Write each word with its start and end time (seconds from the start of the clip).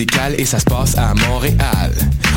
et 0.00 0.44
ça 0.44 0.60
se 0.60 0.64
passe 0.64 0.96
à 0.96 1.12
Montréal. 1.28 1.92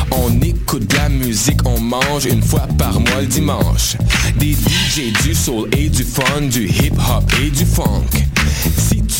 On 0.10 0.42
écoute 0.42 0.88
de 0.88 0.96
la 0.96 1.10
musique, 1.10 1.60
on 1.66 1.80
mange 1.80 2.26
une 2.26 2.42
fois 2.42 2.68
par 2.78 3.00
mois 3.00 3.22
le 3.22 3.28
dimanche. 3.28 3.98
Des 4.38 4.54
DJ, 4.54 5.14
du 5.24 5.36
soul 5.36 5.70
et 5.78 5.90
du 5.90 6.04
fun, 6.04 6.42
du 6.42 6.68
hip 6.68 6.94
hop 6.98 7.32
et 7.40 7.52
du 7.52 7.66
funk. 7.66 8.31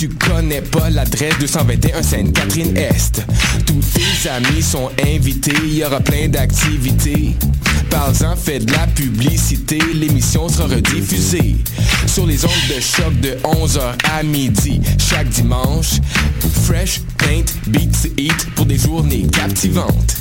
Tu 0.02 0.10
connais 0.10 0.62
pas 0.62 0.90
l'adresse 0.90 1.38
221 1.40 2.02
Sainte-Catherine-Est, 2.02 3.24
tous 3.68 3.82
tes 3.94 4.30
amis 4.30 4.64
sont 4.64 4.90
invités, 5.06 5.54
il 5.64 5.78
y 5.78 5.86
aura 5.86 6.00
plein 6.00 6.28
d'activités. 6.28 7.36
Parle-en, 7.92 8.36
fais 8.36 8.58
de 8.58 8.72
la 8.72 8.88
publicité, 8.88 9.78
l'émission 9.94 10.50
sera 10.50 10.70
rediffusée 10.70 11.56
sur 12.08 12.26
les 12.26 12.44
ondes 12.44 12.52
de 12.76 12.82
choc 12.82 13.14
de 13.20 13.38
11h 13.44 13.94
à 14.12 14.24
midi 14.24 14.82
chaque 14.98 15.30
dimanche. 15.30 16.00
Fresh, 16.64 17.02
paint, 17.20 17.46
beats, 17.68 18.10
eat 18.18 18.48
pour 18.56 18.66
des 18.66 18.80
journées 18.80 19.28
captivantes. 19.32 20.21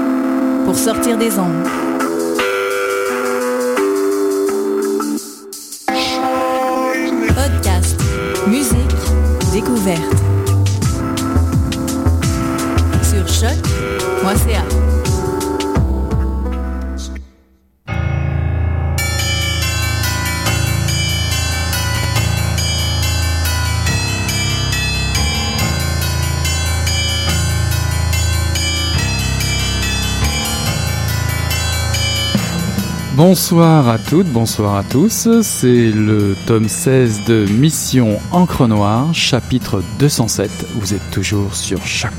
pour 0.65 0.75
sortir 0.75 1.17
des 1.17 1.37
ondes. 1.37 1.67
Podcast, 7.35 7.99
musique, 8.47 8.95
découverte. 9.53 10.01
Sur 13.03 13.27
choc.ca. 13.27 14.80
Bonsoir 33.23 33.87
à 33.87 33.99
toutes, 33.99 34.25
bonsoir 34.25 34.75
à 34.77 34.83
tous. 34.83 35.29
C'est 35.43 35.91
le 35.91 36.35
tome 36.47 36.67
16 36.67 37.25
de 37.25 37.45
Mission 37.51 38.17
Encre 38.31 38.67
Noire, 38.67 39.13
chapitre 39.13 39.83
207. 39.99 40.49
Vous 40.73 40.95
êtes 40.95 41.11
toujours 41.11 41.53
sur 41.53 41.85
Choc. 41.85 42.11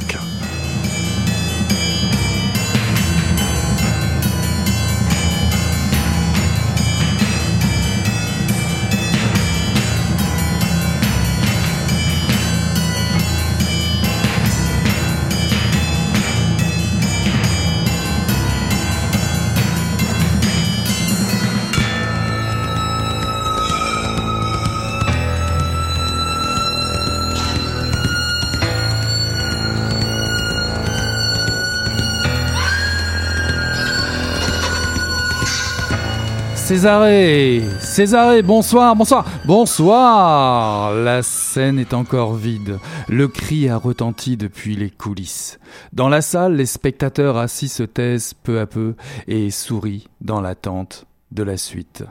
Césaré 36.73 37.61
Césaré, 37.81 38.43
bonsoir, 38.43 38.97
bonsoir, 38.97 39.27
bonsoir 39.45 40.95
La 40.95 41.23
scène 41.23 41.79
est 41.79 41.93
encore 41.93 42.33
vide. 42.35 42.79
Le 43.11 43.29
cri 43.29 43.69
a 43.69 43.77
retenti 43.77 44.39
depuis 44.39 44.75
les 44.75 44.89
coulisses. 44.89 45.61
Dans 45.93 46.09
la 46.09 46.23
salle, 46.23 46.57
les 46.57 46.65
spectateurs 46.65 47.37
assis 47.37 47.69
se 47.69 47.83
taisent 47.83 48.33
peu 48.33 48.59
à 48.59 48.65
peu 48.65 48.95
et 49.29 49.51
sourient 49.51 50.09
dans 50.23 50.41
l'attente 50.41 51.05
de 51.31 51.43
la 51.43 51.59
suite. 51.59 52.05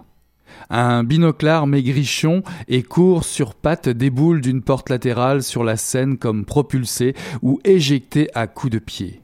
Un 0.69 1.03
binoclard 1.03 1.66
maigrichon 1.66 2.44
et 2.67 2.83
court 2.83 3.23
sur 3.23 3.55
pattes 3.55 3.89
déboule 3.89 4.41
d'une 4.41 4.61
porte 4.61 4.91
latérale 4.91 5.41
sur 5.41 5.63
la 5.63 5.75
scène 5.75 6.19
comme 6.19 6.45
propulsé 6.45 7.16
ou 7.41 7.59
éjecté 7.63 8.29
à 8.35 8.45
coups 8.45 8.73
de 8.73 8.79
pied. 8.79 9.20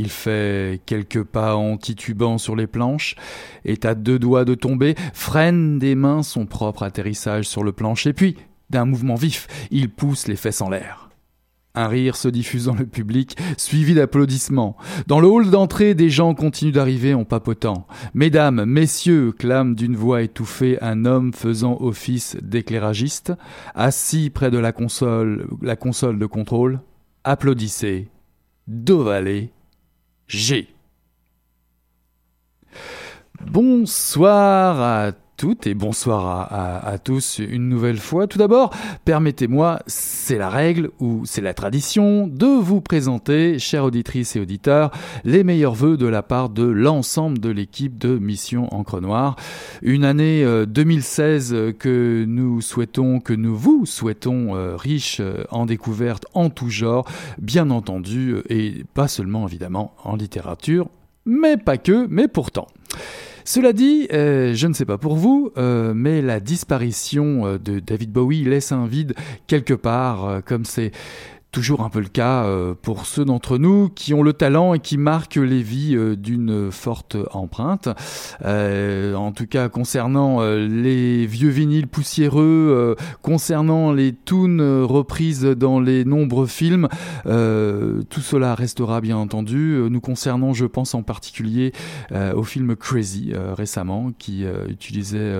Il 0.00 0.08
fait 0.08 0.80
quelques 0.86 1.24
pas 1.24 1.56
en 1.56 1.76
titubant 1.76 2.38
sur 2.38 2.56
les 2.56 2.66
planches, 2.66 3.16
est 3.66 3.84
à 3.84 3.94
deux 3.94 4.18
doigts 4.18 4.46
de 4.46 4.54
tomber, 4.54 4.94
freine 5.12 5.78
des 5.78 5.94
mains 5.94 6.22
son 6.22 6.46
propre 6.46 6.84
atterrissage 6.84 7.44
sur 7.44 7.62
le 7.62 7.72
plancher, 7.72 8.14
puis, 8.14 8.36
d'un 8.70 8.86
mouvement 8.86 9.14
vif, 9.14 9.46
il 9.70 9.90
pousse 9.90 10.26
les 10.26 10.36
fesses 10.36 10.62
en 10.62 10.70
l'air. 10.70 11.10
Un 11.74 11.86
rire 11.86 12.16
se 12.16 12.28
diffuse 12.28 12.64
dans 12.64 12.74
le 12.74 12.86
public, 12.86 13.36
suivi 13.58 13.92
d'applaudissements. 13.92 14.74
Dans 15.06 15.20
le 15.20 15.28
hall 15.28 15.50
d'entrée, 15.50 15.92
des 15.92 16.08
gens 16.08 16.34
continuent 16.34 16.72
d'arriver 16.72 17.12
en 17.12 17.26
papotant. 17.26 17.86
Mesdames, 18.14 18.64
messieurs, 18.64 19.32
clame 19.32 19.74
d'une 19.74 19.96
voix 19.96 20.22
étouffée 20.22 20.78
un 20.80 21.04
homme 21.04 21.34
faisant 21.34 21.76
office 21.78 22.38
d'éclairagiste, 22.40 23.34
assis 23.74 24.30
près 24.30 24.50
de 24.50 24.58
la 24.58 24.72
console, 24.72 25.46
la 25.60 25.76
console 25.76 26.18
de 26.18 26.26
contrôle. 26.26 26.80
Applaudissez. 27.22 28.08
Dovalé 28.66 29.52
G. 30.30 30.68
Bonsoir 33.44 34.80
à 34.80 35.12
et 35.64 35.74
bonsoir 35.74 36.52
à, 36.84 36.98
tous 36.98 37.38
une 37.38 37.68
nouvelle 37.68 37.96
fois. 37.96 38.26
Tout 38.26 38.36
d'abord, 38.36 38.74
permettez-moi, 39.06 39.78
c'est 39.86 40.36
la 40.36 40.50
règle 40.50 40.90
ou 41.00 41.22
c'est 41.24 41.40
la 41.40 41.54
tradition, 41.54 42.26
de 42.26 42.46
vous 42.46 42.82
présenter, 42.82 43.58
chères 43.58 43.84
auditrices 43.84 44.36
et 44.36 44.40
auditeurs, 44.40 44.90
les 45.24 45.42
meilleurs 45.42 45.72
voeux 45.72 45.96
de 45.96 46.06
la 46.06 46.22
part 46.22 46.50
de 46.50 46.64
l'ensemble 46.64 47.38
de 47.38 47.48
l'équipe 47.48 47.96
de 47.96 48.18
Mission 48.18 48.68
Encre 48.74 49.00
Noire. 49.00 49.36
Une 49.80 50.04
année 50.04 50.44
2016 50.66 51.54
euh, 51.54 51.72
que 51.72 52.24
nous 52.26 52.60
souhaitons, 52.60 53.20
que 53.20 53.32
nous 53.32 53.56
vous 53.56 53.86
souhaitons 53.86 54.54
euh, 54.56 54.76
riche 54.76 55.18
euh, 55.20 55.44
en 55.50 55.64
découvertes 55.64 56.26
en 56.34 56.50
tout 56.50 56.68
genre, 56.68 57.06
bien 57.38 57.70
entendu, 57.70 58.36
et 58.50 58.84
pas 58.92 59.08
seulement 59.08 59.46
évidemment 59.48 59.94
en 60.04 60.16
littérature, 60.16 60.88
mais 61.24 61.56
pas 61.56 61.78
que, 61.78 62.06
mais 62.10 62.28
pourtant. 62.28 62.66
Cela 63.44 63.72
dit, 63.72 64.08
euh, 64.12 64.54
je 64.54 64.66
ne 64.66 64.74
sais 64.74 64.84
pas 64.84 64.98
pour 64.98 65.16
vous, 65.16 65.52
euh, 65.56 65.92
mais 65.94 66.22
la 66.22 66.40
disparition 66.40 67.46
euh, 67.46 67.58
de 67.58 67.80
David 67.80 68.12
Bowie 68.12 68.44
laisse 68.44 68.72
un 68.72 68.86
vide 68.86 69.14
quelque 69.46 69.74
part, 69.74 70.42
comme 70.44 70.64
c'est 70.64 70.92
toujours 71.50 71.82
un 71.82 71.90
peu 71.90 72.00
le 72.00 72.08
cas 72.08 72.44
euh, 72.44 72.74
pour 72.80 73.06
ceux 73.06 73.24
d'entre 73.24 73.58
nous 73.58 73.88
qui 73.88 74.14
ont 74.14 74.22
le 74.22 74.32
talent 74.32 74.74
et 74.74 74.78
qui 74.78 74.98
marquent 74.98 75.36
les 75.36 75.62
vies 75.62 75.96
euh, 75.96 76.16
d'une 76.16 76.70
forte 76.70 77.16
empreinte. 77.32 77.88
Euh, 78.44 79.14
en 79.14 79.32
tout 79.32 79.46
cas, 79.46 79.68
concernant 79.68 80.40
les 80.42 81.26
vieux 81.26 81.48
vinyles 81.48 81.86
poussiéreux, 81.86 82.96
concernant 83.22 83.92
les 83.92 84.14
tunes 84.14 84.62
reprises 84.82 85.44
dans 85.44 85.80
les 85.80 86.04
nombreux 86.04 86.46
films, 86.46 86.88
tout 87.24 88.20
cela 88.20 88.54
restera 88.54 89.00
bien 89.00 89.16
entendu. 89.16 89.80
Nous 89.90 90.00
concernons, 90.00 90.52
je 90.52 90.66
pense 90.66 90.94
en 90.94 91.02
particulier 91.02 91.72
au 92.34 92.42
film 92.42 92.76
Crazy 92.76 93.32
récemment, 93.34 94.12
qui 94.18 94.44
utilisait 94.68 95.32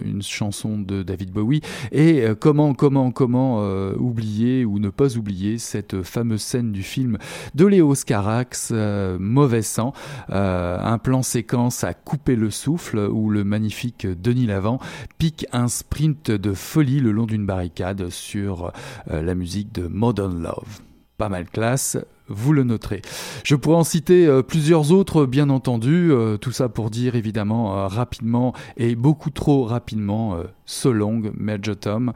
une 0.00 0.22
chanson 0.22 0.78
de 0.78 1.02
David 1.02 1.30
Bowie. 1.30 1.60
Et 1.92 2.24
comment, 2.40 2.74
comment, 2.74 3.10
comment 3.10 3.62
oublier 3.96 4.64
ou 4.64 4.78
ne 4.78 4.88
pas 4.88 5.16
oublier 5.16 5.43
cette 5.58 6.02
fameuse 6.02 6.42
scène 6.42 6.72
du 6.72 6.82
film 6.82 7.18
de 7.54 7.66
Léo 7.66 7.94
Scarax, 7.94 8.70
euh, 8.72 9.18
Mauvais 9.18 9.62
sang, 9.62 9.92
euh, 10.30 10.78
un 10.80 10.98
plan 10.98 11.22
séquence 11.22 11.84
à 11.84 11.94
couper 11.94 12.36
le 12.36 12.50
souffle 12.50 12.98
où 12.98 13.30
le 13.30 13.44
magnifique 13.44 14.06
Denis 14.06 14.46
Lavant 14.46 14.78
pique 15.18 15.46
un 15.52 15.68
sprint 15.68 16.30
de 16.30 16.52
folie 16.52 17.00
le 17.00 17.12
long 17.12 17.26
d'une 17.26 17.46
barricade 17.46 18.08
sur 18.10 18.72
euh, 19.10 19.22
la 19.22 19.34
musique 19.34 19.72
de 19.72 19.86
Modern 19.86 20.42
Love. 20.42 20.80
Pas 21.18 21.28
mal 21.28 21.46
classe, 21.46 21.98
vous 22.28 22.52
le 22.52 22.64
noterez. 22.64 23.02
Je 23.44 23.54
pourrais 23.54 23.76
en 23.76 23.84
citer 23.84 24.26
euh, 24.26 24.42
plusieurs 24.42 24.92
autres, 24.92 25.26
bien 25.26 25.50
entendu, 25.50 26.10
euh, 26.10 26.38
tout 26.38 26.52
ça 26.52 26.68
pour 26.68 26.88
dire 26.88 27.16
évidemment 27.16 27.76
euh, 27.76 27.86
rapidement 27.86 28.54
et 28.76 28.94
beaucoup 28.94 29.30
trop 29.30 29.64
rapidement 29.64 30.38
So 30.66 30.92
Long, 30.92 31.22
Major 31.36 31.76
Tom. 31.76 32.12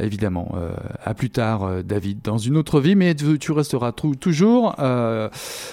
évidemment, 0.00 0.54
à 1.02 1.14
plus 1.14 1.30
tard, 1.30 1.82
David, 1.84 2.20
dans 2.22 2.36
une 2.36 2.56
autre 2.56 2.80
vie, 2.80 2.94
mais 2.94 3.14
tu, 3.14 3.52
resteras 3.52 3.92
toujours 3.92 4.74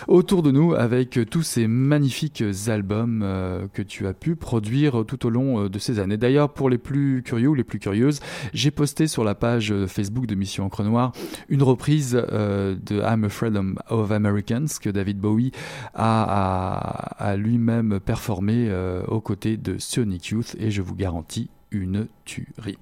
autour 0.08 0.44
de 0.44 0.52
nous 0.52 0.74
avec 0.74 1.20
tous 1.30 1.42
ces 1.42 1.68
magnifiques 1.68 2.44
albums 2.68 3.26
que 3.74 3.82
tu 3.82 4.08
as 4.08 4.14
pu 4.14 4.36
produire 4.36 5.04
tout 5.06 5.26
au 5.26 5.30
long 5.30 5.68
de 5.68 5.80
ces 5.80 6.00
années. 6.00 6.18
D'ailleurs, 6.18 6.50
pour 6.50 6.70
les 6.70 6.78
plus 6.78 7.22
curieux 7.24 7.50
ou 7.50 7.56
les 7.56 7.66
plus 7.66 7.80
curieuses, 7.80 8.22
j'ai 8.54 8.72
posté 8.72 9.08
sur 9.08 9.24
la 9.24 9.36
page 9.36 9.74
Facebook 9.88 10.26
de 10.26 10.36
Mission 10.36 10.66
Encre 10.66 10.84
Noire 10.84 11.12
une 11.50 11.64
reprise 11.64 12.14
de 12.14 13.02
I'm 13.02 13.26
Freedom 13.34 13.76
of 13.90 14.12
Americans 14.12 14.68
que 14.82 14.90
David 14.90 15.20
Bowie 15.20 15.52
a, 15.96 17.36
lui-même 17.38 18.00
performé 18.00 18.68
euh, 18.70 19.04
aux 19.08 19.22
côtés 19.22 19.58
de 19.58 19.78
Sonic 19.78 20.28
Youth 20.28 20.56
et 20.60 20.72
je 20.72 20.82
vous 20.82 20.96
garantis 20.96 21.50
une 21.72 22.08
tuerie. 22.26 22.78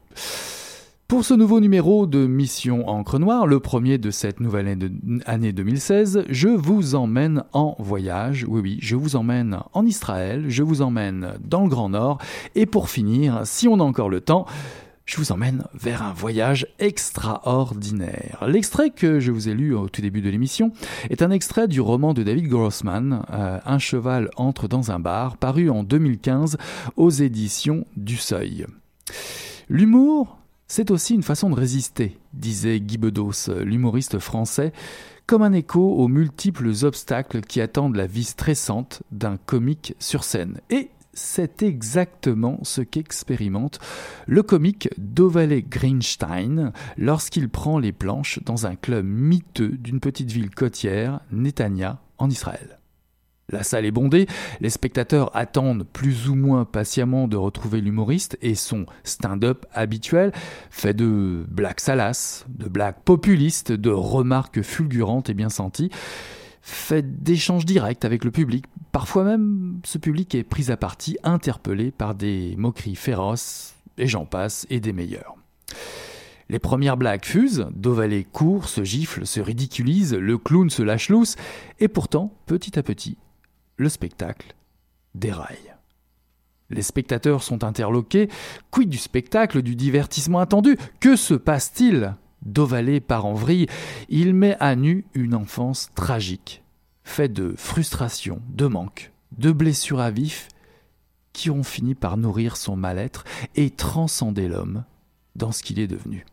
Pour 1.08 1.26
ce 1.26 1.34
nouveau 1.34 1.60
numéro 1.60 2.08
de 2.08 2.26
Mission 2.26 2.88
Encre 2.88 3.20
Noire, 3.20 3.46
le 3.46 3.60
premier 3.60 3.98
de 3.98 4.12
cette 4.12 4.40
nouvelle 4.40 4.78
année 5.26 5.52
2016, 5.52 6.24
je 6.30 6.48
vous 6.48 6.96
emmène 6.96 7.44
en 7.52 7.76
voyage. 7.80 8.46
Oui, 8.48 8.62
oui, 8.62 8.78
je 8.82 8.96
vous 8.96 9.18
emmène 9.18 9.60
en 9.74 9.86
Israël, 9.86 10.46
je 10.48 10.64
vous 10.64 10.82
emmène 10.82 11.34
dans 11.44 11.64
le 11.64 11.70
Grand 11.70 11.90
Nord. 11.90 12.18
Et 12.56 12.66
pour 12.66 12.90
finir, 12.90 13.42
si 13.44 13.68
on 13.68 13.82
a 13.82 13.84
encore 13.84 14.10
le 14.10 14.22
temps, 14.22 14.46
je 15.12 15.18
vous 15.18 15.34
emmène 15.34 15.66
vers 15.74 16.04
un 16.04 16.14
voyage 16.14 16.68
extraordinaire. 16.80 18.46
L'extrait 18.48 18.92
que 18.92 19.20
je 19.20 19.34
vous 19.34 19.50
ai 19.50 19.54
lu 19.54 19.76
au 19.76 19.90
tout 19.90 20.02
début 20.02 20.22
de 20.22 20.30
l'émission 20.30 20.72
est 21.10 21.22
un 21.22 21.32
extrait 21.32 21.68
du 21.68 21.82
roman 21.82 22.14
de 22.14 22.24
David 22.24 22.48
Grossman, 22.48 23.26
euh, 23.30 23.60
Un 23.66 23.78
cheval 23.78 24.30
entre 24.38 24.70
dans 24.70 24.90
un 24.90 25.00
bar, 25.00 25.36
paru 25.36 25.70
en 25.70 25.84
2015 25.84 26.58
aux 26.96 27.10
éditions 27.10 27.86
du 27.98 28.16
Seuil. 28.16 28.66
L'humour, 29.68 30.38
c'est 30.70 30.92
aussi 30.92 31.14
une 31.14 31.24
façon 31.24 31.50
de 31.50 31.56
résister, 31.56 32.18
disait 32.32 32.80
Guy 32.80 32.98
Bedos, 32.98 33.50
l'humoriste 33.66 34.20
français, 34.20 34.72
comme 35.26 35.42
un 35.42 35.52
écho 35.52 35.94
aux 35.94 36.08
multiples 36.08 36.72
obstacles 36.84 37.42
qui 37.42 37.60
attendent 37.60 37.98
la 37.98 38.08
vie 38.08 38.24
stressante 38.24 39.04
d'un 39.12 39.36
comique 39.36 39.94
sur 40.00 40.24
scène. 40.24 40.62
Et 40.70 40.90
c'est 41.14 41.64
exactement 41.64 42.60
ce 42.64 42.82
qu'expérimente 42.82 43.80
le 44.28 44.44
comique 44.44 44.90
Dovale 44.98 45.62
Greenstein 45.62 46.72
lorsqu'il 46.98 47.50
prend 47.50 47.80
les 47.80 47.92
planches 47.92 48.40
dans 48.44 48.66
un 48.66 48.76
club 48.76 49.06
miteux 49.06 49.70
d'une 49.70 50.00
petite 50.00 50.32
ville 50.32 50.54
côtière, 50.54 51.22
Netanya, 51.32 52.00
en 52.18 52.30
Israël. 52.30 52.80
La 53.50 53.64
salle 53.64 53.86
est 53.86 53.92
bondée, 53.92 54.28
les 54.62 54.70
spectateurs 54.70 55.36
attendent 55.36 55.86
plus 55.92 56.30
ou 56.30 56.36
moins 56.36 56.64
patiemment 56.64 57.28
de 57.28 57.36
retrouver 57.36 57.82
l'humoriste 57.82 58.38
et 58.42 58.56
son 58.56 58.86
stand-up 59.04 59.66
habituel, 59.74 60.32
fait 60.70 60.94
de 60.94 61.46
blagues 61.50 61.82
salaces, 61.82 62.46
de 62.48 62.70
blagues 62.70 63.02
populistes, 63.04 63.74
de 63.74 63.90
remarques 63.90 64.62
fulgurantes 64.62 65.30
et 65.30 65.34
bien 65.34 65.50
senties 65.50 65.92
fait 66.62 67.24
d'échanges 67.24 67.66
directs 67.66 68.06
avec 68.06 68.24
le 68.24 68.32
public. 68.32 68.66
Parfois 68.92 69.24
même, 69.24 69.80
ce 69.84 69.98
public 69.98 70.36
est 70.36 70.44
pris 70.44 70.72
à 70.72 70.78
partie, 70.78 71.18
interpellé 71.24 71.92
par 71.92 72.16
des 72.16 72.56
moqueries 72.58 72.96
féroces, 72.96 73.76
et 73.98 74.08
j'en 74.08 74.26
passe, 74.26 74.68
et 74.70 74.80
des 74.80 74.94
meilleurs. 74.94 75.36
Les 76.50 76.60
premières 76.60 76.98
blagues 76.98 77.26
fusent, 77.26 77.68
Dovalet 77.74 78.26
court, 78.26 78.68
se 78.68 78.84
gifle, 78.84 79.26
se 79.26 79.40
ridiculise, 79.40 80.14
le 80.14 80.38
clown 80.38 80.70
se 80.70 80.84
lâche 80.84 81.10
lousse, 81.10 81.36
et 81.80 81.88
pourtant, 81.88 82.34
petit 82.46 82.78
à 82.78 82.84
petit, 82.84 83.18
le 83.78 83.90
spectacle 83.90 84.54
déraille. 85.16 85.74
Les 86.70 86.82
spectateurs 86.82 87.44
sont 87.44 87.64
interloqués. 87.64 88.30
Quid 88.70 88.90
du 88.90 88.98
spectacle, 88.98 89.62
du 89.62 89.76
divertissement 89.76 90.40
attendu? 90.40 90.78
Que 91.02 91.16
se 91.16 91.34
passe-t-il? 91.34 92.16
Dovalé 92.44 93.00
part 93.00 93.26
en 93.26 93.34
vrille, 93.34 93.68
il 94.10 94.34
met 94.34 94.58
à 94.60 94.76
nu 94.76 95.06
une 95.14 95.36
enfance 95.36 95.90
tragique, 95.96 96.64
faite 97.04 97.34
de 97.34 97.54
frustration, 97.56 98.42
de 98.50 98.68
manque, 98.68 99.12
de 99.38 99.52
blessures 99.52 100.00
à 100.00 100.12
vif, 100.12 100.48
qui 101.34 101.50
ont 101.50 101.64
fini 101.64 101.96
par 101.96 102.18
nourrir 102.18 102.58
son 102.58 102.76
mal-être 102.76 103.24
et 103.56 103.70
transcender 103.70 104.48
l'homme 104.48 104.84
dans 105.36 105.52
ce 105.52 105.64
qu'il 105.64 105.80
est 105.80 105.88
devenu. 105.88 106.26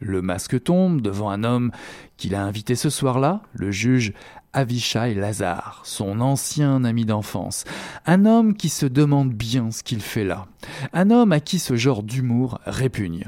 Le 0.00 0.22
masque 0.22 0.62
tombe 0.62 1.00
devant 1.00 1.30
un 1.30 1.42
homme 1.42 1.72
qu'il 2.16 2.36
a 2.36 2.44
invité 2.44 2.76
ce 2.76 2.88
soir-là, 2.88 3.42
le 3.52 3.72
juge 3.72 4.12
Avishai 4.52 5.14
Lazare, 5.14 5.82
son 5.84 6.20
ancien 6.20 6.84
ami 6.84 7.04
d'enfance, 7.04 7.64
un 8.06 8.24
homme 8.24 8.54
qui 8.54 8.68
se 8.68 8.86
demande 8.86 9.32
bien 9.32 9.72
ce 9.72 9.82
qu'il 9.82 10.00
fait 10.00 10.24
là, 10.24 10.46
un 10.92 11.10
homme 11.10 11.32
à 11.32 11.40
qui 11.40 11.58
ce 11.58 11.74
genre 11.74 12.04
d'humour 12.04 12.60
répugne. 12.64 13.24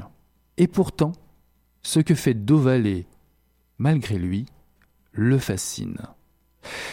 Et 0.57 0.67
pourtant, 0.67 1.11
ce 1.83 1.99
que 1.99 2.15
fait 2.15 2.33
Dovalet, 2.33 3.05
malgré 3.77 4.17
lui, 4.17 4.45
le 5.11 5.37
fascine. 5.37 5.97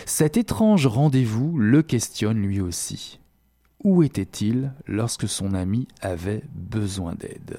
Cet 0.07 0.37
étrange 0.37 0.87
rendez-vous 0.87 1.59
le 1.59 1.83
questionne 1.83 2.41
lui 2.41 2.61
aussi. 2.61 3.21
Où 3.85 4.03
était-il 4.03 4.73
lorsque 4.87 5.29
son 5.29 5.55
ami 5.55 5.87
avait 6.01 6.43
besoin 6.53 7.15
d'aide? 7.15 7.59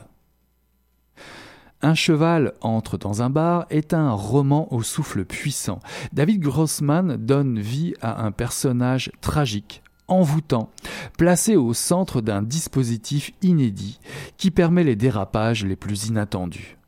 Un 1.81 1.95
cheval 1.95 2.53
entre 2.59 2.97
dans 2.97 3.21
un 3.21 3.29
bar 3.29 3.65
est 3.69 3.93
un 3.93 4.11
roman 4.11 4.73
au 4.73 4.83
souffle 4.83 5.23
puissant. 5.23 5.79
David 6.11 6.41
Grossman 6.41 7.15
donne 7.15 7.57
vie 7.57 7.93
à 8.01 8.25
un 8.25 8.31
personnage 8.31 9.11
tragique, 9.21 9.81
envoûtant, 10.09 10.71
placé 11.17 11.55
au 11.55 11.73
centre 11.73 12.19
d'un 12.19 12.41
dispositif 12.41 13.31
inédit 13.41 13.99
qui 14.35 14.51
permet 14.51 14.83
les 14.83 14.97
dérapages 14.97 15.63
les 15.63 15.77
plus 15.77 16.07
inattendus. 16.07 16.78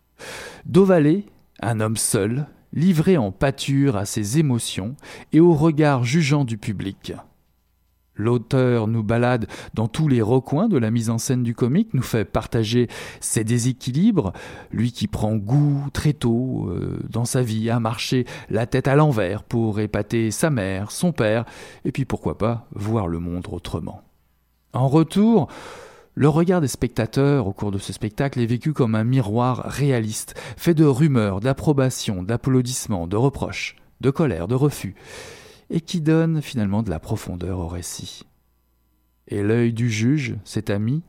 Dovalet, 0.66 1.26
un 1.62 1.80
homme 1.80 1.98
seul, 1.98 2.48
livré 2.74 3.18
en 3.18 3.32
pâture 3.32 3.98
à 3.98 4.06
ses 4.06 4.40
émotions 4.40 4.96
et 5.34 5.40
au 5.40 5.54
regard 5.54 6.04
jugeant 6.04 6.46
du 6.46 6.58
public. 6.58 7.14
L'auteur 8.16 8.88
nous 8.88 9.04
balade 9.04 9.48
dans 9.74 9.88
tous 9.88 10.08
les 10.08 10.22
recoins 10.22 10.68
de 10.68 10.78
la 10.78 10.92
mise 10.92 11.10
en 11.10 11.18
scène 11.18 11.44
du 11.44 11.56
comique, 11.56 11.94
nous 11.94 12.02
fait 12.02 12.26
partager 12.26 12.88
ses 13.20 13.44
déséquilibres, 13.44 14.34
lui 14.72 14.92
qui 14.92 15.08
prend 15.08 15.36
goût 15.36 15.88
très 15.94 16.14
tôt 16.14 16.68
euh, 16.68 17.00
dans 17.10 17.26
sa 17.26 17.42
vie 17.42 17.70
à 17.70 17.80
marcher 17.80 18.26
la 18.50 18.66
tête 18.68 18.88
à 18.88 18.96
l'envers 18.96 19.44
pour 19.44 19.80
épater 19.80 20.30
sa 20.30 20.50
mère, 20.50 20.92
son 20.92 21.14
père, 21.14 21.46
et 21.86 21.92
puis 21.92 22.06
pourquoi 22.06 22.38
pas 22.38 22.68
voir 22.74 23.08
le 23.08 23.20
monde 23.20 23.48
autrement. 23.50 24.02
En 24.74 24.88
retour, 24.88 25.48
le 26.22 26.30
regard 26.30 26.62
des 26.62 26.68
spectateurs 26.68 27.48
au 27.48 27.52
cours 27.52 27.72
de 27.72 27.80
ce 27.80 27.94
spectacle 27.94 28.40
est 28.40 28.46
vécu 28.46 28.74
comme 28.74 28.94
un 28.94 29.04
miroir 29.04 29.64
réaliste, 29.66 30.40
fait 30.56 30.76
de 30.76 30.86
rumeurs, 30.86 31.40
d'approbation, 31.40 32.22
d'applaudissements, 32.22 33.08
de 33.08 33.16
reproches, 33.16 33.76
de 34.02 34.12
colère, 34.12 34.48
de 34.48 34.54
refus, 34.54 34.94
et 35.72 35.82
qui 35.82 36.00
donne 36.00 36.44
finalement 36.44 36.84
de 36.84 36.92
la 36.92 37.00
profondeur 37.00 37.58
au 37.58 37.68
récit. 37.68 38.22
Et 39.30 39.42
l'œil 39.42 39.74
du 39.74 39.90
juge, 39.90 40.36
cet 40.46 40.70
ami, 40.70 41.02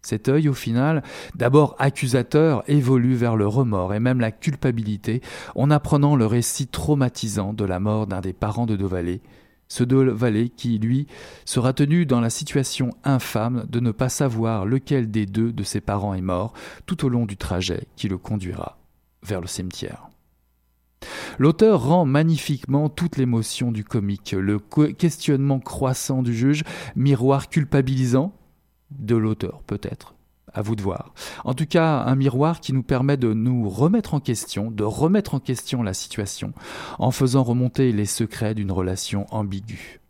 cet 0.00 0.26
œil, 0.30 0.48
au 0.48 0.54
final, 0.54 1.02
d'abord 1.34 1.76
accusateur, 1.78 2.64
évolue 2.66 3.14
vers 3.14 3.36
le 3.36 3.46
remords 3.46 3.92
et 3.92 4.00
même 4.00 4.20
la 4.20 4.32
culpabilité 4.32 5.20
en 5.54 5.70
apprenant 5.70 6.16
le 6.16 6.24
récit 6.24 6.66
traumatisant 6.66 7.52
de 7.52 7.66
la 7.66 7.78
mort 7.78 8.06
d'un 8.06 8.22
des 8.22 8.32
parents 8.32 8.64
de 8.64 8.76
Dovalet, 8.76 9.20
ce 9.68 9.84
Valet 9.84 10.48
qui, 10.48 10.78
lui, 10.78 11.06
sera 11.44 11.72
tenu 11.72 12.06
dans 12.06 12.20
la 12.20 12.30
situation 12.30 12.90
infâme 13.04 13.66
de 13.68 13.80
ne 13.80 13.90
pas 13.90 14.08
savoir 14.08 14.66
lequel 14.66 15.10
des 15.10 15.26
deux 15.26 15.52
de 15.52 15.62
ses 15.62 15.80
parents 15.80 16.14
est 16.14 16.20
mort 16.20 16.52
tout 16.86 17.04
au 17.04 17.08
long 17.08 17.26
du 17.26 17.36
trajet 17.36 17.86
qui 17.96 18.08
le 18.08 18.18
conduira 18.18 18.78
vers 19.22 19.40
le 19.40 19.46
cimetière. 19.46 20.08
L'auteur 21.38 21.84
rend 21.84 22.04
magnifiquement 22.04 22.88
toute 22.88 23.16
l'émotion 23.16 23.70
du 23.70 23.84
comique, 23.84 24.32
le 24.32 24.58
questionnement 24.58 25.60
croissant 25.60 26.22
du 26.22 26.34
juge, 26.34 26.62
miroir 26.94 27.48
culpabilisant 27.48 28.32
de 28.90 29.16
l'auteur 29.16 29.62
peut-être, 29.66 30.14
à 30.56 30.62
vous 30.62 30.74
de 30.74 30.82
voir. 30.82 31.12
En 31.44 31.54
tout 31.54 31.66
cas, 31.66 32.02
un 32.06 32.14
miroir 32.16 32.60
qui 32.60 32.72
nous 32.72 32.82
permet 32.82 33.16
de 33.16 33.32
nous 33.32 33.68
remettre 33.68 34.14
en 34.14 34.20
question, 34.20 34.70
de 34.70 34.84
remettre 34.84 35.34
en 35.34 35.40
question 35.40 35.82
la 35.82 35.94
situation, 35.94 36.52
en 36.98 37.10
faisant 37.10 37.42
remonter 37.42 37.92
les 37.92 38.06
secrets 38.06 38.54
d'une 38.54 38.72
relation 38.72 39.26
ambiguë. 39.30 40.00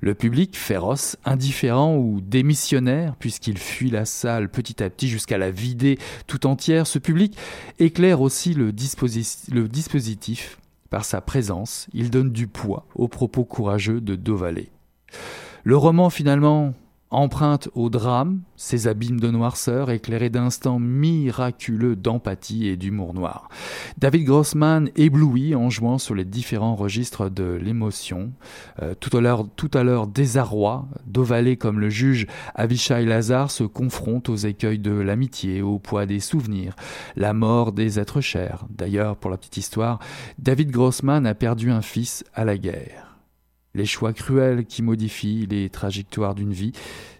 Le 0.00 0.14
public, 0.14 0.56
féroce, 0.56 1.16
indifférent 1.24 1.96
ou 1.96 2.20
démissionnaire, 2.20 3.16
puisqu'il 3.16 3.58
fuit 3.58 3.90
la 3.90 4.04
salle 4.04 4.48
petit 4.48 4.82
à 4.82 4.90
petit 4.90 5.08
jusqu'à 5.08 5.38
la 5.38 5.50
vider 5.50 5.98
tout 6.26 6.46
entière, 6.46 6.86
ce 6.86 6.98
public 6.98 7.36
éclaire 7.78 8.20
aussi 8.20 8.54
le, 8.54 8.72
dispositif 8.72 10.58
par 10.90 11.04
sa 11.04 11.20
présence. 11.20 11.88
Il 11.92 12.10
donne 12.10 12.30
du 12.30 12.46
poids 12.46 12.86
aux 12.94 13.08
propos 13.08 13.44
courageux 13.44 14.00
de 14.00 14.14
Dovalet. 14.14 14.68
Le 15.64 15.76
roman, 15.76 16.10
finalement, 16.10 16.74
emprunte 17.14 17.68
au 17.74 17.88
drame 17.90 18.40
ses 18.56 18.86
abîmes 18.86 19.20
de 19.20 19.30
noirceur 19.30 19.90
éclairés 19.90 20.30
d'instants 20.30 20.78
miraculeux 20.78 21.96
d'empathie 21.96 22.68
et 22.68 22.76
d'humour 22.76 23.14
noir. 23.14 23.48
David 23.98 24.24
Grossman 24.24 24.90
éblouit 24.96 25.54
en 25.54 25.70
jouant 25.70 25.98
sur 25.98 26.14
les 26.14 26.24
différents 26.24 26.74
registres 26.74 27.30
de 27.30 27.58
l'émotion, 27.60 28.32
euh, 28.82 28.94
tout 28.98 29.16
à 29.16 29.20
l'heure 29.20 29.46
tout 29.56 29.70
à 29.74 29.82
l'heure 29.82 30.06
désarroi, 30.06 30.86
d'Ovalet 31.06 31.56
comme 31.56 31.80
le 31.80 31.90
juge 31.90 32.26
Avishai 32.54 33.04
Lazar 33.04 33.50
se 33.50 33.64
confronte 33.64 34.28
aux 34.28 34.36
écueils 34.36 34.78
de 34.78 34.92
l'amitié, 34.92 35.62
au 35.62 35.78
poids 35.78 36.06
des 36.06 36.20
souvenirs, 36.20 36.74
la 37.16 37.32
mort 37.32 37.72
des 37.72 37.98
êtres 37.98 38.20
chers. 38.20 38.64
D'ailleurs, 38.70 39.16
pour 39.16 39.30
la 39.30 39.36
petite 39.36 39.56
histoire, 39.56 39.98
David 40.38 40.70
Grossman 40.70 41.26
a 41.26 41.34
perdu 41.34 41.70
un 41.70 41.82
fils 41.82 42.24
à 42.34 42.44
la 42.44 42.58
guerre. 42.58 43.03
Les 43.74 43.86
choix 43.86 44.12
cruels 44.12 44.66
qui 44.66 44.82
modifient 44.82 45.46
les 45.46 45.68
trajectoires 45.68 46.34
d'une 46.34 46.52
vie 46.52 46.72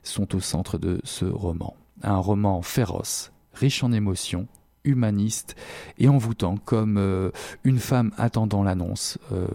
sont 0.05 0.37
au 0.37 0.41
centre 0.41 0.79
de 0.79 1.01
ce 1.03 1.25
roman. 1.25 1.77
Un 2.03 2.17
roman 2.17 2.63
féroce, 2.63 3.33
riche 3.53 3.83
en 3.83 3.91
émotions, 3.93 4.47
humaniste 4.85 5.57
et 5.99 6.09
envoûtant 6.09 6.57
comme 6.57 6.97
euh, 6.99 7.31
une 7.65 7.79
femme 7.79 8.13
attendant 8.19 8.63
l'annonce 8.63 9.19
euh, 9.33 9.49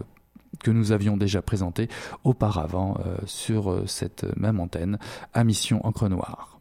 que 0.62 0.70
nous 0.70 0.92
avions 0.92 1.16
déjà 1.16 1.40
présentée 1.40 1.88
auparavant 2.24 2.98
euh, 3.06 3.16
sur 3.24 3.88
cette 3.88 4.24
même 4.36 4.60
antenne 4.60 4.98
à 5.32 5.44
Mission 5.44 5.84
Encre 5.86 6.08
Noire. 6.08 6.60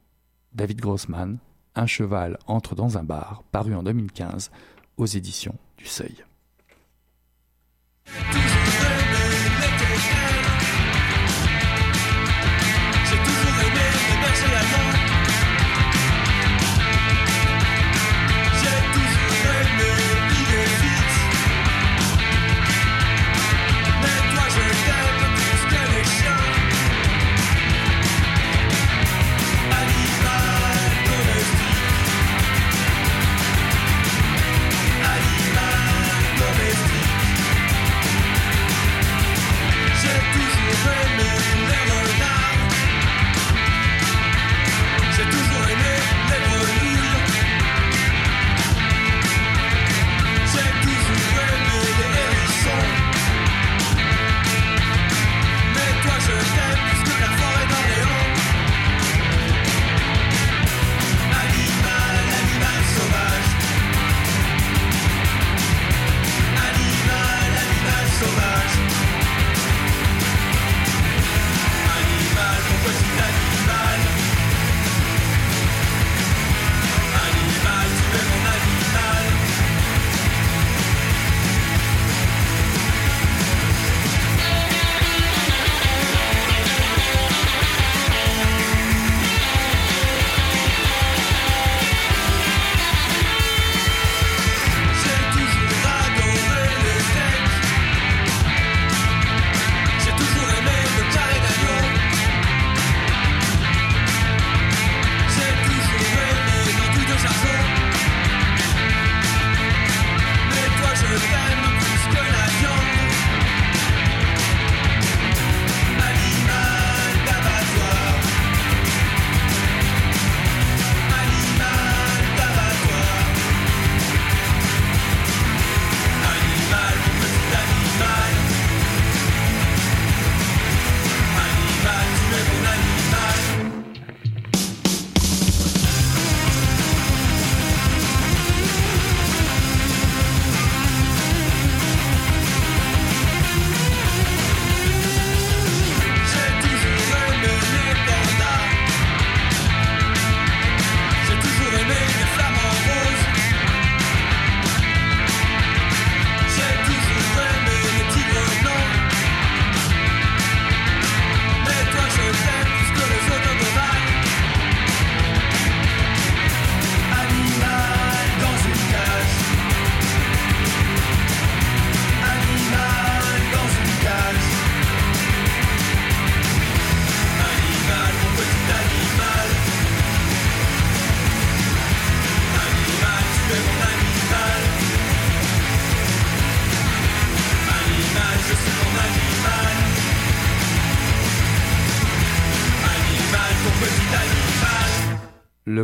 David 0.54 0.80
Grossman, 0.80 1.38
Un 1.76 1.86
cheval 1.86 2.38
entre 2.48 2.76
dans 2.76 2.98
un 2.98 3.04
bar, 3.04 3.44
paru 3.52 3.76
en 3.76 3.84
2015 3.84 4.52
aux 4.98 5.06
éditions 5.06 5.56
du 5.78 5.86
Seuil. 5.86 6.24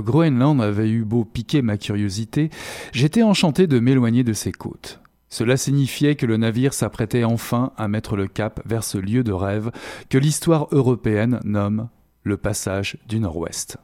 Groenland 0.06 0.62
avait 0.62 0.90
eu 0.90 1.04
beau 1.04 1.26
piquer 1.26 1.62
ma 1.62 1.78
curiosité, 1.78 2.50
j'étais 2.94 3.24
enchanté 3.24 3.68
de 3.68 3.80
m'éloigner 3.80 4.24
de 4.24 4.34
ses 4.34 4.54
côtes. 4.54 5.02
Cela 5.28 5.58
signifiait 5.58 6.16
que 6.16 6.26
le 6.26 6.38
navire 6.38 6.74
s'apprêtait 6.74 7.26
enfin 7.26 7.74
à 7.76 7.90
mettre 7.90 8.16
le 8.16 8.28
cap 8.28 8.62
vers 8.66 8.86
ce 8.86 8.98
lieu 8.98 9.24
de 9.24 9.34
rêve 9.34 9.72
que 10.10 10.18
l'histoire 10.18 10.68
européenne 10.72 11.40
nomme 11.44 11.90
le 12.24 12.38
passage 12.38 12.98
du 13.08 13.20
Nord-Ouest. 13.20 13.78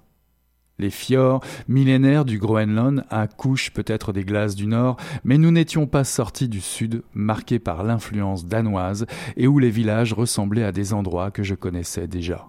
Les 0.80 0.90
fjords 0.90 1.44
millénaires 1.68 2.26
du 2.26 2.40
Groenland 2.40 3.04
accouchent 3.10 3.72
peut-être 3.72 4.14
des 4.14 4.24
glaces 4.24 4.56
du 4.56 4.68
nord, 4.68 4.98
mais 5.24 5.38
nous 5.38 5.52
n'étions 5.52 5.86
pas 5.86 6.04
sortis 6.04 6.48
du 6.48 6.62
sud, 6.62 7.04
marqués 7.14 7.60
par 7.60 7.84
l'influence 7.84 8.46
danoise, 8.46 9.06
et 9.38 9.48
où 9.48 9.60
les 9.60 9.70
villages 9.70 10.14
ressemblaient 10.14 10.64
à 10.64 10.72
des 10.72 10.94
endroits 10.94 11.30
que 11.30 11.44
je 11.44 11.54
connaissais 11.54 12.08
déjà. 12.08 12.48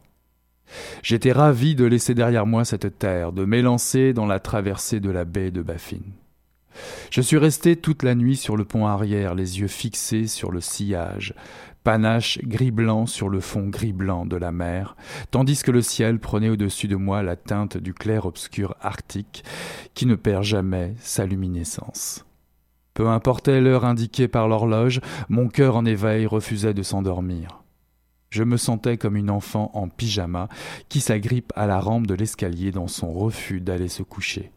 J'étais 1.02 1.32
ravi 1.32 1.74
de 1.74 1.84
laisser 1.84 2.14
derrière 2.14 2.46
moi 2.46 2.64
cette 2.64 2.98
terre, 2.98 3.32
de 3.32 3.44
m'élancer 3.44 4.12
dans 4.12 4.26
la 4.26 4.40
traversée 4.40 5.00
de 5.00 5.10
la 5.10 5.24
baie 5.24 5.50
de 5.50 5.62
Baffin. 5.62 6.00
Je 7.10 7.20
suis 7.20 7.36
resté 7.36 7.76
toute 7.76 8.02
la 8.02 8.14
nuit 8.14 8.36
sur 8.36 8.56
le 8.56 8.64
pont 8.64 8.86
arrière, 8.86 9.34
les 9.34 9.60
yeux 9.60 9.68
fixés 9.68 10.26
sur 10.26 10.50
le 10.50 10.60
sillage, 10.60 11.34
panache 11.84 12.38
gris-blanc 12.42 13.06
sur 13.06 13.28
le 13.28 13.40
fond 13.40 13.68
gris-blanc 13.68 14.26
de 14.26 14.36
la 14.36 14.52
mer, 14.52 14.96
tandis 15.30 15.62
que 15.62 15.70
le 15.70 15.82
ciel 15.82 16.18
prenait 16.18 16.48
au-dessus 16.48 16.88
de 16.88 16.96
moi 16.96 17.22
la 17.22 17.36
teinte 17.36 17.76
du 17.76 17.92
clair-obscur 17.92 18.74
arctique 18.80 19.44
qui 19.94 20.06
ne 20.06 20.14
perd 20.14 20.44
jamais 20.44 20.94
sa 21.00 21.26
luminescence. 21.26 22.24
Peu 22.94 23.08
importait 23.08 23.60
l'heure 23.60 23.84
indiquée 23.84 24.28
par 24.28 24.48
l'horloge, 24.48 25.00
mon 25.28 25.48
cœur 25.48 25.76
en 25.76 25.84
éveil 25.84 26.26
refusait 26.26 26.74
de 26.74 26.82
s'endormir. 26.82 27.61
Je 28.32 28.44
me 28.44 28.56
sentais 28.56 28.96
comme 28.96 29.18
une 29.18 29.28
enfant 29.28 29.70
en 29.74 29.90
pyjama 29.90 30.48
qui 30.88 31.02
s'agrippe 31.02 31.52
à 31.54 31.66
la 31.66 31.78
rampe 31.78 32.06
de 32.06 32.14
l'escalier 32.14 32.70
dans 32.70 32.88
son 32.88 33.12
refus 33.12 33.60
d'aller 33.60 33.88
se 33.88 34.02
coucher. 34.02 34.50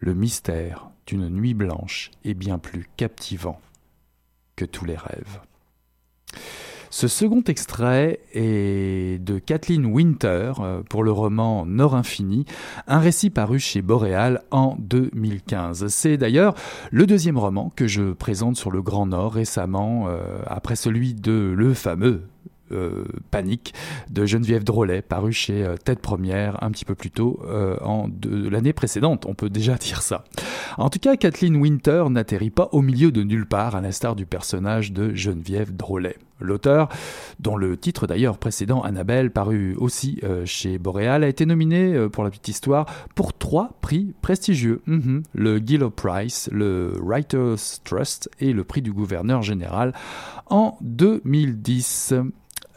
Le 0.00 0.12
mystère 0.12 0.90
d'une 1.06 1.30
nuit 1.30 1.54
blanche 1.54 2.10
est 2.24 2.34
bien 2.34 2.58
plus 2.58 2.86
captivant 2.98 3.58
que 4.54 4.66
tous 4.66 4.84
les 4.84 4.98
rêves. 4.98 5.40
Ce 6.90 7.08
second 7.08 7.42
extrait 7.42 8.20
est 8.32 9.22
de 9.22 9.38
Kathleen 9.38 9.86
Winter 9.86 10.52
euh, 10.60 10.82
pour 10.88 11.02
le 11.02 11.10
roman 11.10 11.66
Nord 11.66 11.94
Infini, 11.94 12.44
un 12.86 12.98
récit 12.98 13.30
paru 13.30 13.58
chez 13.58 13.82
Boréal 13.82 14.42
en 14.50 14.76
2015. 14.78 15.88
C'est 15.88 16.16
d'ailleurs 16.16 16.54
le 16.90 17.06
deuxième 17.06 17.38
roman 17.38 17.72
que 17.74 17.86
je 17.86 18.12
présente 18.12 18.56
sur 18.56 18.70
le 18.70 18.82
Grand 18.82 19.06
Nord 19.06 19.34
récemment, 19.34 20.08
euh, 20.08 20.38
après 20.46 20.76
celui 20.76 21.14
de 21.14 21.52
le 21.56 21.74
fameux 21.74 22.22
euh, 22.72 23.04
Panique 23.30 23.74
de 24.10 24.26
Geneviève 24.26 24.64
Drolet, 24.64 25.00
paru 25.00 25.32
chez 25.32 25.64
euh, 25.64 25.76
Tête 25.76 26.00
Première 26.00 26.62
un 26.64 26.70
petit 26.70 26.84
peu 26.84 26.96
plus 26.96 27.10
tôt 27.10 27.38
euh, 27.46 27.76
en 27.80 28.08
l'année 28.24 28.72
précédente, 28.72 29.24
on 29.26 29.34
peut 29.34 29.50
déjà 29.50 29.74
dire 29.76 30.02
ça. 30.02 30.24
En 30.76 30.90
tout 30.90 30.98
cas, 30.98 31.16
Kathleen 31.16 31.56
Winter 31.56 32.04
n'atterrit 32.10 32.50
pas 32.50 32.68
au 32.72 32.82
milieu 32.82 33.12
de 33.12 33.22
nulle 33.22 33.46
part, 33.46 33.76
à 33.76 33.80
l'instar 33.80 34.16
du 34.16 34.26
personnage 34.26 34.92
de 34.92 35.14
Geneviève 35.14 35.74
Drolet. 35.74 36.16
L'auteur, 36.38 36.90
dont 37.40 37.56
le 37.56 37.78
titre 37.78 38.06
d'ailleurs 38.06 38.36
précédent 38.36 38.82
Annabelle, 38.82 39.30
paru 39.30 39.74
aussi 39.78 40.20
chez 40.44 40.76
Boréal, 40.76 41.24
a 41.24 41.28
été 41.28 41.46
nominé, 41.46 42.08
pour 42.12 42.24
la 42.24 42.30
petite 42.30 42.48
histoire, 42.48 42.84
pour 43.14 43.32
trois 43.32 43.78
prix 43.80 44.12
prestigieux. 44.20 44.82
Mhm. 44.86 45.22
Le 45.32 45.56
Gillow 45.56 45.88
Prize, 45.88 46.50
le 46.52 46.92
Writers 47.00 47.80
Trust 47.84 48.28
et 48.38 48.52
le 48.52 48.64
prix 48.64 48.82
du 48.82 48.92
gouverneur 48.92 49.40
général 49.40 49.94
en 50.50 50.76
2010. 50.82 52.14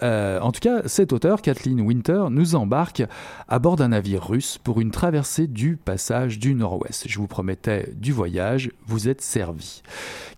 Euh, 0.01 0.39
en 0.39 0.51
tout 0.51 0.59
cas, 0.59 0.87
cet 0.87 1.13
auteur, 1.13 1.41
Kathleen 1.41 1.81
Winter, 1.81 2.25
nous 2.29 2.55
embarque 2.55 3.03
à 3.47 3.59
bord 3.59 3.75
d'un 3.75 3.89
navire 3.89 4.27
russe 4.27 4.57
pour 4.57 4.81
une 4.81 4.91
traversée 4.91 5.47
du 5.47 5.77
passage 5.77 6.39
du 6.39 6.55
Nord-Ouest. 6.55 7.05
Je 7.07 7.17
vous 7.19 7.27
promettais 7.27 7.93
du 7.95 8.11
voyage, 8.11 8.71
vous 8.85 9.09
êtes 9.09 9.21
servi. 9.21 9.81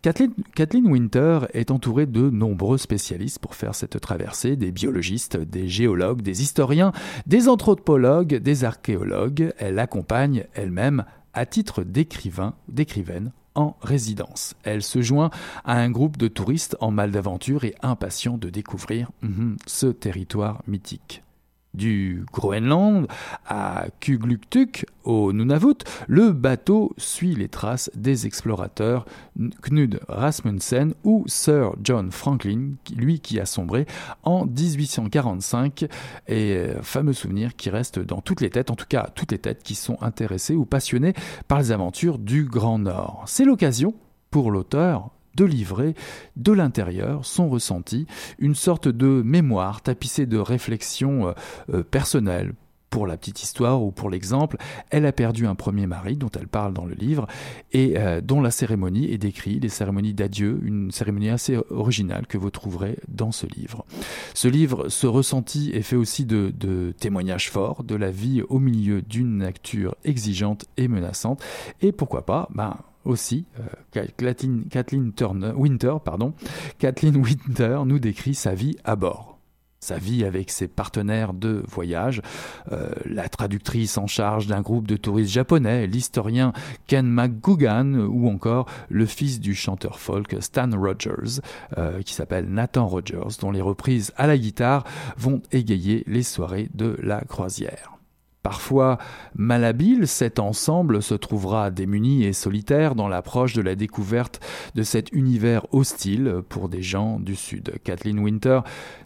Kathleen, 0.01 0.33
Kathleen, 0.55 0.87
Winter 0.87 1.41
est 1.53 1.71
entourée 1.71 2.05
de 2.05 2.29
nombreux 2.29 2.77
spécialistes 2.77 3.39
pour 3.39 3.55
faire 3.55 3.75
cette 3.75 3.99
traversée, 3.99 4.55
des 4.55 4.71
biologistes, 4.71 5.37
des 5.37 5.67
géologues, 5.67 6.21
des 6.21 6.41
historiens, 6.41 6.91
des 7.27 7.47
anthropologues, 7.47 8.35
des 8.35 8.63
archéologues. 8.63 9.53
Elle 9.57 9.79
accompagne 9.79 10.45
elle-même 10.53 11.05
à 11.33 11.45
titre 11.45 11.83
d'écrivain, 11.83 12.55
d'écrivaine 12.67 13.31
en 13.55 13.75
résidence. 13.81 14.53
Elle 14.63 14.83
se 14.83 15.01
joint 15.01 15.29
à 15.65 15.79
un 15.79 15.89
groupe 15.89 16.17
de 16.17 16.27
touristes 16.27 16.77
en 16.79 16.91
mal 16.91 17.11
d'aventure 17.11 17.63
et 17.63 17.75
impatients 17.81 18.37
de 18.37 18.49
découvrir 18.49 19.11
mhm, 19.21 19.57
ce 19.65 19.87
territoire 19.87 20.61
mythique. 20.67 21.23
Du 21.73 22.25
Groenland 22.33 23.07
à 23.47 23.85
Kugluktuk 23.99 24.85
au 25.03 25.31
Nunavut, 25.33 25.77
le 26.07 26.31
bateau 26.31 26.93
suit 26.97 27.35
les 27.35 27.47
traces 27.47 27.89
des 27.95 28.27
explorateurs 28.27 29.05
Knud 29.61 29.99
Rasmussen 30.07 30.93
ou 31.03 31.23
Sir 31.27 31.73
John 31.81 32.11
Franklin, 32.11 32.73
lui 32.95 33.19
qui 33.19 33.39
a 33.39 33.45
sombré 33.45 33.85
en 34.23 34.45
1845 34.45 35.85
et 36.27 36.55
euh, 36.55 36.81
fameux 36.81 37.13
souvenir 37.13 37.55
qui 37.55 37.69
reste 37.69 37.99
dans 37.99 38.21
toutes 38.21 38.41
les 38.41 38.49
têtes, 38.49 38.69
en 38.69 38.75
tout 38.75 38.85
cas 38.87 39.09
toutes 39.15 39.31
les 39.31 39.39
têtes 39.39 39.63
qui 39.63 39.75
sont 39.75 39.97
intéressées 40.01 40.55
ou 40.55 40.65
passionnées 40.65 41.13
par 41.47 41.59
les 41.59 41.71
aventures 41.71 42.17
du 42.17 42.45
Grand 42.45 42.79
Nord. 42.79 43.23
C'est 43.27 43.45
l'occasion 43.45 43.93
pour 44.29 44.51
l'auteur 44.51 45.11
de 45.35 45.45
livrer 45.45 45.95
de 46.35 46.51
l'intérieur 46.51 47.25
son 47.25 47.49
ressenti, 47.49 48.05
une 48.39 48.55
sorte 48.55 48.87
de 48.87 49.21
mémoire 49.23 49.81
tapissée 49.81 50.25
de 50.25 50.37
réflexions 50.37 51.27
euh, 51.27 51.33
euh, 51.73 51.83
personnelles. 51.83 52.53
Pour 52.89 53.07
la 53.07 53.15
petite 53.15 53.41
histoire 53.41 53.81
ou 53.81 53.91
pour 53.91 54.09
l'exemple, 54.09 54.57
elle 54.89 55.05
a 55.05 55.13
perdu 55.13 55.47
un 55.47 55.55
premier 55.55 55.87
mari 55.87 56.17
dont 56.17 56.29
elle 56.37 56.49
parle 56.49 56.73
dans 56.73 56.83
le 56.83 56.93
livre 56.93 57.25
et 57.71 57.93
euh, 57.97 58.19
dont 58.19 58.41
la 58.41 58.51
cérémonie 58.51 59.09
est 59.09 59.17
décrite, 59.17 59.63
les 59.63 59.69
cérémonies 59.69 60.13
d'adieu, 60.13 60.59
une 60.61 60.91
cérémonie 60.91 61.29
assez 61.29 61.57
originale 61.69 62.27
que 62.27 62.37
vous 62.37 62.49
trouverez 62.49 62.99
dans 63.07 63.31
ce 63.31 63.47
livre. 63.47 63.85
Ce 64.33 64.49
livre, 64.49 64.89
ce 64.89 65.07
ressenti 65.07 65.71
est 65.73 65.83
fait 65.83 65.95
aussi 65.95 66.25
de, 66.25 66.53
de 66.53 66.93
témoignages 66.99 67.49
forts 67.49 67.85
de 67.85 67.95
la 67.95 68.11
vie 68.11 68.41
au 68.49 68.59
milieu 68.59 69.01
d'une 69.01 69.37
nature 69.37 69.95
exigeante 70.03 70.65
et 70.75 70.89
menaçante 70.89 71.41
et 71.81 71.93
pourquoi 71.93 72.25
pas, 72.25 72.49
ben, 72.53 72.75
aussi, 73.05 73.45
euh, 73.95 74.03
Kathleen, 74.19 75.13
Turner, 75.13 75.53
Winter, 75.55 75.95
Kathleen 76.77 77.17
Winter 77.17 77.79
nous 77.85 77.99
décrit 77.99 78.35
sa 78.35 78.53
vie 78.53 78.75
à 78.83 78.95
bord. 78.95 79.39
Sa 79.83 79.97
vie 79.97 80.23
avec 80.23 80.51
ses 80.51 80.67
partenaires 80.67 81.33
de 81.33 81.63
voyage, 81.67 82.21
euh, 82.71 82.91
la 83.05 83.27
traductrice 83.29 83.97
en 83.97 84.05
charge 84.05 84.45
d'un 84.45 84.61
groupe 84.61 84.85
de 84.85 84.95
touristes 84.95 85.31
japonais, 85.31 85.87
l'historien 85.87 86.53
Ken 86.85 87.09
McGugan 87.09 87.95
ou 87.95 88.29
encore 88.29 88.67
le 88.89 89.07
fils 89.07 89.39
du 89.39 89.55
chanteur 89.55 89.99
folk 89.99 90.35
Stan 90.39 90.69
Rogers, 90.71 91.41
euh, 91.79 92.03
qui 92.03 92.13
s'appelle 92.13 92.47
Nathan 92.47 92.85
Rogers, 92.85 93.39
dont 93.39 93.49
les 93.49 93.61
reprises 93.61 94.13
à 94.17 94.27
la 94.27 94.37
guitare 94.37 94.83
vont 95.17 95.41
égayer 95.51 96.03
les 96.05 96.23
soirées 96.23 96.69
de 96.75 96.95
la 97.01 97.21
croisière. 97.21 98.00
Parfois 98.43 98.97
malhabile, 99.35 100.07
cet 100.07 100.39
ensemble 100.39 101.03
se 101.03 101.13
trouvera 101.13 101.69
démuni 101.69 102.23
et 102.23 102.33
solitaire 102.33 102.95
dans 102.95 103.07
l'approche 103.07 103.53
de 103.53 103.61
la 103.61 103.75
découverte 103.75 104.39
de 104.73 104.81
cet 104.81 105.11
univers 105.11 105.65
hostile 105.73 106.41
pour 106.49 106.67
des 106.67 106.81
gens 106.81 107.19
du 107.19 107.35
Sud. 107.35 107.73
Kathleen 107.83 108.17
Winter 108.17 108.61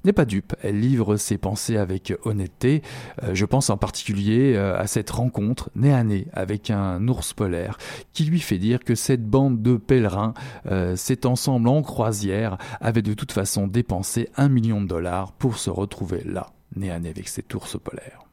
n'est 0.06 0.13
pas 0.13 0.24
dupe, 0.24 0.56
elle 0.63 0.80
livre 0.80 1.17
ses 1.17 1.38
pensées 1.38 1.76
avec 1.76 2.13
honnêteté. 2.24 2.82
Euh, 3.24 3.32
je 3.34 3.45
pense 3.45 3.69
en 3.69 3.78
particulier 3.78 4.54
euh, 4.56 4.80
à 4.80 4.88
cette 4.88 5.10
rencontre 5.10 5.69
nez 5.76 5.93
à 5.93 6.04
nez 6.04 6.28
avec 6.32 6.69
un 6.69 7.06
ours 7.08 7.34
polaire 7.34 7.78
qui 8.13 8.24
lui 8.24 8.39
fait 8.39 8.58
dire 8.58 8.84
que 8.84 8.95
cette 8.95 9.26
bande 9.26 9.62
de 9.62 9.76
pèlerins, 9.76 10.34
euh, 10.67 10.95
cet 10.95 11.26
ensemble 11.26 11.67
en 11.67 11.82
croisière, 11.82 12.58
avait 12.80 13.02
de 13.02 13.13
toute 13.13 13.34
façon 13.34 13.67
dépensé 13.67 14.30
un 14.38 14.48
million 14.48 14.82
de 14.82 14.88
dollars 14.88 15.34
pour 15.34 15.58
se 15.58 15.69
retrouver 15.69 16.21
là, 16.26 16.48
nez 16.76 16.89
à 16.89 17.00
nez 17.00 17.10
avec 17.10 17.28
cet 17.28 17.54
ours 17.54 17.78
polaire. 17.84 18.25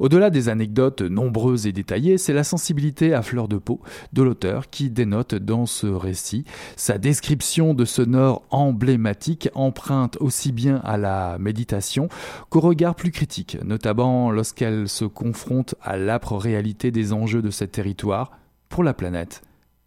Au-delà 0.00 0.30
des 0.30 0.48
anecdotes 0.48 1.02
nombreuses 1.02 1.66
et 1.66 1.72
détaillées, 1.72 2.18
c'est 2.18 2.32
la 2.32 2.44
sensibilité 2.44 3.14
à 3.14 3.22
fleur 3.22 3.48
de 3.48 3.56
peau 3.56 3.80
de 4.12 4.22
l'auteur 4.22 4.70
qui 4.70 4.90
dénote 4.90 5.34
dans 5.34 5.66
ce 5.66 5.86
récit. 5.86 6.44
Sa 6.76 6.98
description 6.98 7.74
de 7.74 7.84
ce 7.84 8.02
nord 8.02 8.42
emblématique 8.50 9.48
emprunte 9.54 10.16
aussi 10.20 10.52
bien 10.52 10.80
à 10.84 10.96
la 10.96 11.38
méditation 11.38 12.08
qu'au 12.50 12.60
regard 12.60 12.94
plus 12.94 13.10
critique, 13.10 13.58
notamment 13.64 14.30
lorsqu'elle 14.30 14.88
se 14.88 15.04
confronte 15.04 15.74
à 15.82 15.96
l'âpre 15.96 16.36
réalité 16.36 16.90
des 16.90 17.12
enjeux 17.12 17.42
de 17.42 17.50
ce 17.50 17.64
territoire 17.64 18.30
pour 18.68 18.84
la 18.84 18.94
planète 18.94 19.42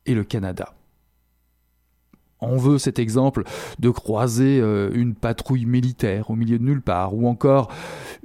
et 0.06 0.14
le 0.14 0.24
Canada. 0.24 0.74
On 2.42 2.58
veut 2.58 2.78
cet 2.78 3.00
exemple 3.00 3.44
de 3.80 3.90
croiser 3.90 4.60
euh, 4.62 4.90
une 4.94 5.14
patrouille 5.14 5.66
militaire 5.66 6.30
au 6.30 6.36
milieu 6.36 6.58
de 6.58 6.64
nulle 6.64 6.82
part, 6.82 7.14
ou 7.14 7.28
encore 7.28 7.70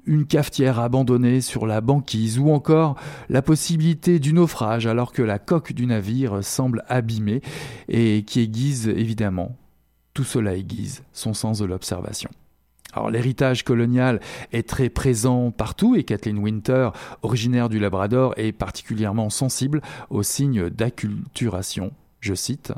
une 0.07 0.27
cafetière 0.27 0.79
abandonnée 0.79 1.41
sur 1.41 1.67
la 1.67 1.81
banquise, 1.81 2.39
ou 2.39 2.51
encore 2.51 2.97
la 3.29 3.43
possibilité 3.43 4.19
du 4.21 4.33
naufrage 4.33 4.87
alors 4.87 5.13
que 5.13 5.23
la 5.23 5.39
coque 5.39 5.73
du 5.73 5.87
navire 5.87 6.45
semble 6.45 6.85
abîmée 6.89 7.41
et 7.89 8.23
qui 8.25 8.41
aiguise 8.41 8.89
évidemment, 8.89 9.57
tout 10.13 10.25
cela 10.25 10.55
aiguise 10.55 11.03
son 11.13 11.35
sens 11.35 11.59
de 11.59 11.65
l'observation. 11.65 12.31
Alors 12.93 13.11
l'héritage 13.11 13.65
colonial 13.65 14.21
est 14.53 14.69
très 14.69 14.89
présent 14.89 15.51
partout 15.51 15.97
et 15.97 16.05
Kathleen 16.05 16.39
Winter, 16.39 16.91
originaire 17.23 17.69
du 17.69 17.81
Labrador, 17.81 18.35
est 18.37 18.53
particulièrement 18.53 19.31
sensible 19.31 19.83
aux 20.11 20.23
signes 20.23 20.71
d'acculturation. 20.71 21.91
Je 22.21 22.35
cite 22.35 22.73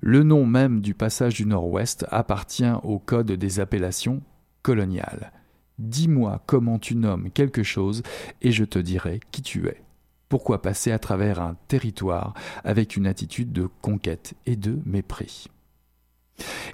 le 0.00 0.22
nom 0.22 0.46
même 0.46 0.80
du 0.80 0.94
passage 0.94 1.34
du 1.34 1.46
Nord-Ouest 1.46 2.06
appartient 2.10 2.72
au 2.82 2.98
code 2.98 3.32
des 3.32 3.60
appellations 3.60 4.22
coloniales. 4.62 5.32
Dis-moi 5.78 6.42
comment 6.46 6.78
tu 6.78 6.94
nommes 6.94 7.30
quelque 7.30 7.62
chose 7.62 8.02
et 8.42 8.52
je 8.52 8.64
te 8.64 8.78
dirai 8.78 9.20
qui 9.30 9.42
tu 9.42 9.66
es. 9.68 9.82
Pourquoi 10.28 10.62
passer 10.62 10.92
à 10.92 10.98
travers 10.98 11.40
un 11.40 11.56
territoire 11.68 12.34
avec 12.64 12.96
une 12.96 13.06
attitude 13.06 13.52
de 13.52 13.68
conquête 13.82 14.34
et 14.46 14.56
de 14.56 14.78
mépris? 14.86 15.48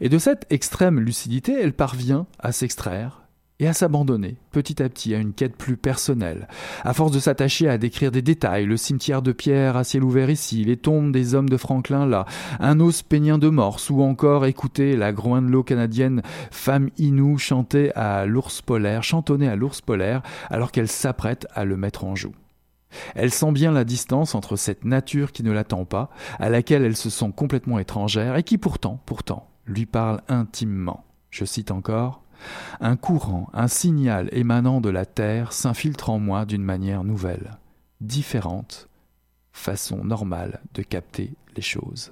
Et 0.01 0.09
de 0.09 0.19
cette 0.19 0.47
extrême 0.51 1.01
lucidité, 1.01 1.53
elle 1.53 1.73
parvient 1.73 2.27
à 2.39 2.53
s'extraire 2.53 3.26
et 3.59 3.69
à 3.69 3.73
s'abandonner 3.73 4.37
petit 4.53 4.83
à 4.83 4.89
petit 4.89 5.15
à 5.15 5.19
une 5.19 5.33
quête 5.33 5.57
plus 5.57 5.77
personnelle. 5.77 6.49
À 6.83 6.93
force 6.93 7.13
de 7.13 7.19
s'attacher 7.19 7.69
à 7.69 7.79
décrire 7.79 8.11
des 8.11 8.23
détails, 8.23 8.67
le 8.67 8.77
cimetière 8.77 9.23
de 9.23 9.33
pierre 9.33 9.77
à 9.77 9.85
ciel 9.85 10.05
ouvert 10.05 10.31
ici, 10.31 10.65
les 10.65 10.77
tombes 10.77 11.13
des 11.13 11.35
hommes 11.35 11.49
de 11.49 11.57
Franklin 11.57 12.07
là, 12.07 12.27
un 12.61 12.81
os 12.81 13.03
pénien 13.03 13.39
de 13.39 13.49
morse, 13.49 13.91
ou 13.91 14.03
encore 14.03 14.47
écouter 14.47 14.97
la 14.97 15.13
l'eau 15.13 15.63
canadienne 15.63 16.23
femme 16.51 16.91
Inou 16.99 17.39
chanter 17.39 17.93
à 17.95 18.27
l'ours 18.27 18.63
polaire, 18.63 19.03
chantonner 19.03 19.49
à 19.49 19.57
l'ours 19.57 19.81
polaire, 19.81 20.23
alors 20.51 20.73
qu'elle 20.73 20.89
s'apprête 20.89 21.47
à 21.55 21.65
le 21.65 21.77
mettre 21.77 22.05
en 22.05 22.15
joue. 22.15 22.35
Elle 23.15 23.33
sent 23.33 23.53
bien 23.53 23.73
la 23.73 23.85
distance 23.85 24.35
entre 24.35 24.57
cette 24.57 24.85
nature 24.85 25.33
qui 25.33 25.43
ne 25.43 25.53
l'attend 25.53 25.85
pas, 25.85 26.11
à 26.39 26.49
laquelle 26.49 26.85
elle 26.85 26.97
se 26.97 27.11
sent 27.11 27.33
complètement 27.35 27.79
étrangère, 27.79 28.37
et 28.37 28.43
qui 28.43 28.59
pourtant, 28.59 29.01
pourtant, 29.07 29.49
lui 29.67 29.87
parle 29.87 30.21
intimement. 30.29 31.05
Je 31.31 31.45
cite 31.45 31.71
encore 31.71 32.23
un 32.81 32.97
courant, 32.97 33.49
un 33.53 33.69
signal 33.69 34.29
émanant 34.33 34.81
de 34.81 34.91
la 34.91 35.07
Terre 35.07 35.53
s'infiltre 35.53 36.11
en 36.11 36.19
moi 36.19 36.45
d'une 36.45 36.63
manière 36.63 37.05
nouvelle, 37.05 37.59
différente, 38.01 38.89
façon 39.53 40.05
normale 40.05 40.61
de 40.75 40.83
capter 40.83 41.33
les 41.57 41.63
choses. 41.63 42.11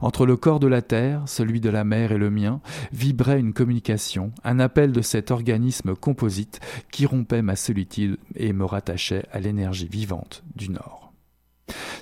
Entre 0.00 0.26
le 0.26 0.36
corps 0.36 0.60
de 0.60 0.66
la 0.66 0.82
Terre, 0.82 1.22
celui 1.26 1.60
de 1.60 1.70
la 1.70 1.84
mer 1.84 2.12
et 2.12 2.18
le 2.18 2.30
mien, 2.30 2.60
vibrait 2.92 3.40
une 3.40 3.54
communication, 3.54 4.32
un 4.44 4.60
appel 4.60 4.92
de 4.92 5.02
cet 5.02 5.30
organisme 5.30 5.94
composite 5.94 6.60
qui 6.90 7.06
rompait 7.06 7.42
ma 7.42 7.56
solitude 7.56 8.18
et 8.34 8.52
me 8.52 8.64
rattachait 8.64 9.26
à 9.32 9.40
l'énergie 9.40 9.88
vivante 9.88 10.42
du 10.54 10.68
Nord. 10.68 11.01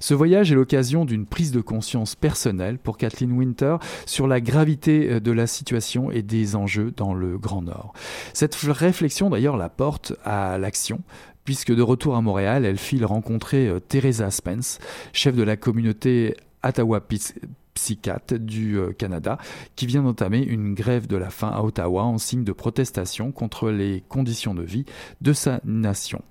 Ce 0.01 0.15
voyage 0.15 0.51
est 0.51 0.55
l'occasion 0.55 1.05
d'une 1.05 1.27
prise 1.27 1.53
de 1.53 1.61
conscience 1.61 2.15
personnelle 2.15 2.79
pour 2.79 2.97
Kathleen 2.97 3.33
Winter 3.33 3.77
sur 4.07 4.27
la 4.27 4.41
gravité 4.41 5.11
euh, 5.11 5.21
de 5.21 5.31
la 5.31 5.47
situation 5.47 6.11
et 6.11 6.23
des 6.23 6.57
enjeux 6.57 6.93
dans 6.97 7.15
le 7.15 7.39
Grand 7.39 7.63
Nord. 7.63 7.93
Cette 8.33 8.55
réflexion 8.55 9.31
d'ailleurs 9.31 9.57
la 9.57 9.69
porte 9.69 10.15
à 10.25 10.59
l'action 10.59 11.03
puisque 11.45 11.75
de 11.75 11.83
retour 11.83 12.17
à 12.17 12.21
Montréal, 12.21 12.65
elle 12.65 12.79
file 12.79 13.05
rencontrer 13.05 13.69
euh, 13.69 13.81
Teresa 13.81 14.31
Spence, 14.31 14.79
chef 15.13 15.35
de 15.35 15.43
la 15.43 15.57
communauté 15.57 16.37
Ottawa 16.63 17.03
psychiatre 17.75 18.39
du 18.39 18.79
euh, 18.79 18.93
Canada, 18.93 19.39
qui 19.77 19.87
vient 19.87 20.03
d'entamer 20.03 20.43
une 20.43 20.75
grève 20.75 21.07
de 21.07 21.17
la 21.17 21.31
faim 21.31 21.51
à 21.53 21.63
Ottawa 21.63 22.05
en 22.05 22.19
signe 22.19 22.45
de 22.45 22.53
protestation 22.53 23.33
contre 23.33 23.71
les 23.71 24.03
conditions 24.09 24.55
de 24.55 24.63
vie 24.63 24.85
de 25.21 25.33
sa 25.33 25.61
nation. 25.65 26.23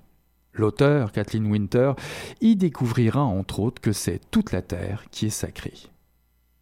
L'auteur, 0.52 1.12
Kathleen 1.12 1.46
Winter, 1.46 1.92
y 2.40 2.56
découvrira 2.56 3.22
entre 3.22 3.60
autres 3.60 3.80
que 3.80 3.92
c'est 3.92 4.20
toute 4.30 4.52
la 4.52 4.62
Terre 4.62 5.04
qui 5.10 5.26
est 5.26 5.30
sacrée. 5.30 5.74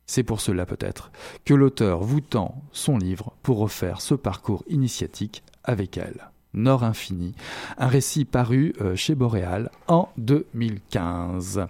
C'est 0.07 0.23
pour 0.23 0.41
cela 0.41 0.65
peut-être 0.65 1.11
que 1.45 1.55
l'auteur 1.55 2.03
vous 2.03 2.23
tend 2.23 2.63
son 2.73 2.97
livre 2.97 3.35
pour 3.43 3.59
refaire 3.59 4.01
ce 4.01 4.15
parcours 4.15 4.65
initiatique 4.69 5.43
avec 5.65 5.99
elle. 5.99 6.31
Nord 6.55 6.83
Infini, 6.83 7.35
un 7.77 7.89
récit 7.89 8.25
paru 8.25 8.75
euh, 8.81 8.97
chez 8.97 9.15
Boréal 9.15 9.71
en 9.87 10.09
2015. 10.17 11.67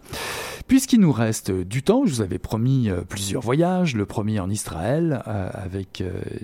Puisqu'il 0.69 1.01
nous 1.01 1.13
reste 1.13 1.51
du 1.51 1.83
temps, 1.83 2.07
je 2.07 2.15
vous 2.15 2.21
avais 2.21 2.39
promis 2.39 2.89
euh, 2.91 3.01
plusieurs 3.01 3.43
voyages, 3.43 3.97
le 3.97 4.07
premier 4.07 4.39
en 4.39 4.49
Israël 4.51 5.23
euh, 5.27 5.51
avec 5.53 6.03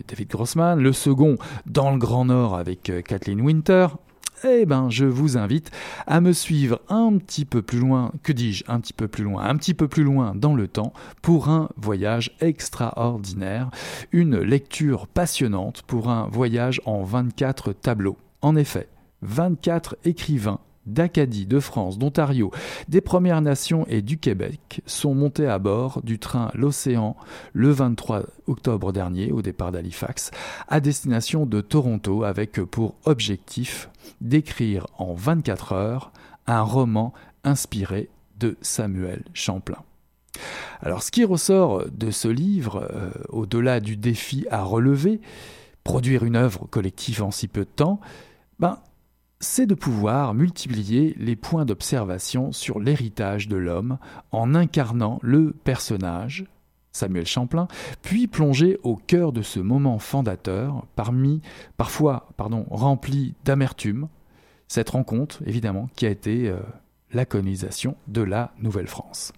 David 0.08 0.28
Grossman, 0.28 0.80
le 0.80 0.92
second 0.92 1.36
dans 1.66 1.92
le 1.92 1.98
Grand 1.98 2.24
Nord 2.24 2.56
avec 2.56 2.92
Kathleen 3.06 3.40
Winter, 3.40 3.86
eh 4.46 4.66
ben, 4.66 4.90
je 4.90 5.06
vous 5.06 5.38
invite 5.38 5.70
à 6.06 6.20
me 6.20 6.32
suivre 6.32 6.80
un 6.88 7.16
petit 7.16 7.44
peu 7.44 7.62
plus 7.62 7.78
loin, 7.78 8.12
que 8.22 8.32
dis-je, 8.32 8.64
un 8.68 8.80
petit 8.80 8.92
peu 8.92 9.08
plus 9.08 9.24
loin, 9.24 9.44
un 9.44 9.56
petit 9.56 9.74
peu 9.74 9.88
plus 9.88 10.04
loin 10.04 10.34
dans 10.34 10.54
le 10.54 10.68
temps 10.68 10.92
pour 11.22 11.48
un 11.48 11.70
voyage 11.76 12.36
extraordinaire, 12.40 13.70
une 14.12 14.38
lecture 14.38 15.06
passionnante 15.06 15.82
pour 15.82 16.10
un 16.10 16.28
voyage 16.28 16.80
en 16.84 17.02
24 17.02 17.72
tableaux. 17.72 18.18
En 18.42 18.56
effet, 18.56 18.88
24 19.22 19.96
écrivains 20.04 20.60
d'Acadie, 20.86 21.46
de 21.46 21.60
France, 21.60 21.98
d'Ontario, 21.98 22.50
des 22.88 23.00
Premières 23.00 23.40
Nations 23.40 23.86
et 23.88 24.02
du 24.02 24.18
Québec 24.18 24.82
sont 24.86 25.14
montés 25.14 25.46
à 25.46 25.58
bord 25.58 26.02
du 26.02 26.18
train 26.18 26.50
L'Océan 26.54 27.16
le 27.52 27.70
23 27.70 28.22
octobre 28.46 28.92
dernier 28.92 29.32
au 29.32 29.42
départ 29.42 29.72
d'Halifax 29.72 30.30
à 30.68 30.80
destination 30.80 31.46
de 31.46 31.60
Toronto 31.60 32.24
avec 32.24 32.60
pour 32.60 32.94
objectif 33.04 33.88
d'écrire 34.20 34.86
en 34.98 35.14
24 35.14 35.72
heures 35.72 36.12
un 36.46 36.62
roman 36.62 37.12
inspiré 37.44 38.10
de 38.38 38.56
Samuel 38.60 39.24
Champlain. 39.32 39.82
Alors 40.82 41.02
ce 41.02 41.10
qui 41.10 41.24
ressort 41.24 41.84
de 41.90 42.10
ce 42.10 42.28
livre, 42.28 42.88
euh, 42.92 43.10
au-delà 43.28 43.80
du 43.80 43.96
défi 43.96 44.46
à 44.50 44.62
relever, 44.62 45.20
produire 45.84 46.24
une 46.24 46.36
œuvre 46.36 46.66
collective 46.66 47.22
en 47.22 47.30
si 47.30 47.48
peu 47.48 47.60
de 47.60 47.70
temps, 47.70 48.00
ben, 48.58 48.78
c'est 49.40 49.66
de 49.66 49.74
pouvoir 49.74 50.34
multiplier 50.34 51.14
les 51.18 51.36
points 51.36 51.64
d'observation 51.64 52.52
sur 52.52 52.80
l'héritage 52.80 53.48
de 53.48 53.56
l'homme 53.56 53.98
en 54.32 54.54
incarnant 54.54 55.18
le 55.22 55.52
personnage, 55.52 56.46
Samuel 56.92 57.26
Champlain, 57.26 57.68
puis 58.02 58.26
plonger 58.26 58.78
au 58.82 58.96
cœur 58.96 59.32
de 59.32 59.42
ce 59.42 59.60
moment 59.60 59.98
fondateur, 59.98 60.86
parmi, 60.96 61.42
parfois 61.76 62.28
pardon, 62.36 62.66
rempli 62.70 63.34
d'amertume, 63.44 64.08
cette 64.68 64.90
rencontre, 64.90 65.42
évidemment, 65.46 65.88
qui 65.94 66.06
a 66.06 66.10
été 66.10 66.48
euh, 66.48 66.58
la 67.12 67.24
colonisation 67.24 67.96
de 68.08 68.22
la 68.22 68.52
Nouvelle-France. 68.58 69.32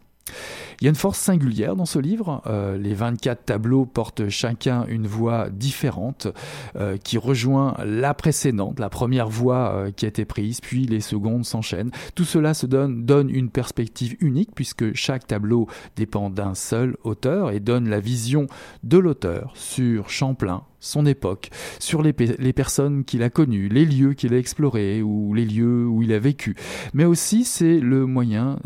Il 0.81 0.85
y 0.85 0.89
a 0.89 0.91
une 0.91 0.97
force 0.97 1.19
singulière 1.19 1.75
dans 1.75 1.87
ce 1.87 1.99
livre. 1.99 2.43
Euh, 2.47 2.77
les 2.77 2.93
24 2.93 3.47
tableaux 3.47 3.87
portent 3.87 4.29
chacun 4.29 4.85
une 4.89 5.07
voix 5.07 5.49
différente 5.49 6.29
euh, 6.77 6.99
qui 6.99 7.17
rejoint 7.17 7.75
la 7.85 8.13
précédente, 8.13 8.79
la 8.79 8.91
première 8.91 9.29
voix 9.29 9.73
euh, 9.75 9.91
qui 9.91 10.05
a 10.05 10.09
été 10.09 10.27
prise, 10.27 10.61
puis 10.61 10.85
les 10.85 11.01
secondes 11.01 11.47
s'enchaînent. 11.47 11.91
Tout 12.15 12.25
cela 12.25 12.53
se 12.53 12.67
donne, 12.67 13.31
une 13.31 13.49
perspective 13.51 14.17
unique 14.21 14.51
puisque 14.55 14.95
chaque 14.95 15.27
tableau 15.27 15.67
dépend 15.97 16.29
d'un 16.29 16.55
seul 16.55 16.97
auteur 17.05 17.51
et 17.51 17.61
donne 17.61 17.89
la 17.89 18.01
vision 18.01 18.47
de 18.83 18.99
l'auteur 18.99 19.53
sur 19.55 20.11
Champlain, 20.11 20.63
son 20.81 21.07
époque, 21.07 21.51
sur 21.79 22.03
les, 22.03 22.15
les 22.39 22.53
personnes 22.53 23.05
qu'il 23.05 23.23
a 23.23 23.31
connues, 23.31 23.69
les 23.69 23.87
lieux 23.87 24.13
qu'il 24.13 24.35
a 24.35 24.39
explorés 24.39 25.03
ou 25.03 25.33
les 25.33 25.47
lieux 25.47 25.87
où 25.87 26.03
il 26.03 26.13
a 26.13 26.19
vécu. 26.19 26.55
Mais 26.93 27.05
aussi 27.05 27.45
c'est 27.45 27.81
le 27.81 28.07
moyen 28.07 28.59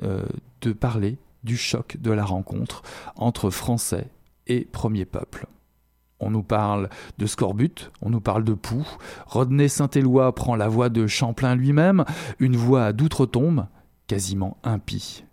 de 0.61 0.73
parler 0.73 1.17
du 1.45 1.57
choc 1.57 1.97
de 1.99 2.11
la 2.11 2.25
rencontre 2.25 2.83
entre 3.17 3.51
Français 3.51 4.09
et 4.47 4.65
premier 4.65 5.05
peuple. 5.05 5.47
On 6.21 6.31
nous 6.31 6.43
parle 6.43 6.91
de 7.19 7.27
Scorbut, 7.27 7.91
on 8.03 8.11
nous 8.11 8.21
parle 8.21 8.45
de 8.45 8.53
Poux, 8.53 8.87
Rodney 9.27 9.69
Saint-Éloi 9.69 10.35
prend 10.35 10.55
la 10.55 10.69
voix 10.69 10.91
de 10.91 11.07
Champlain 11.07 11.55
lui-même, 11.55 12.05
une 12.39 12.57
voix 12.57 12.93
d'outre-tombe, 12.93 13.67
quasiment 14.07 14.59
impie. 14.63 15.25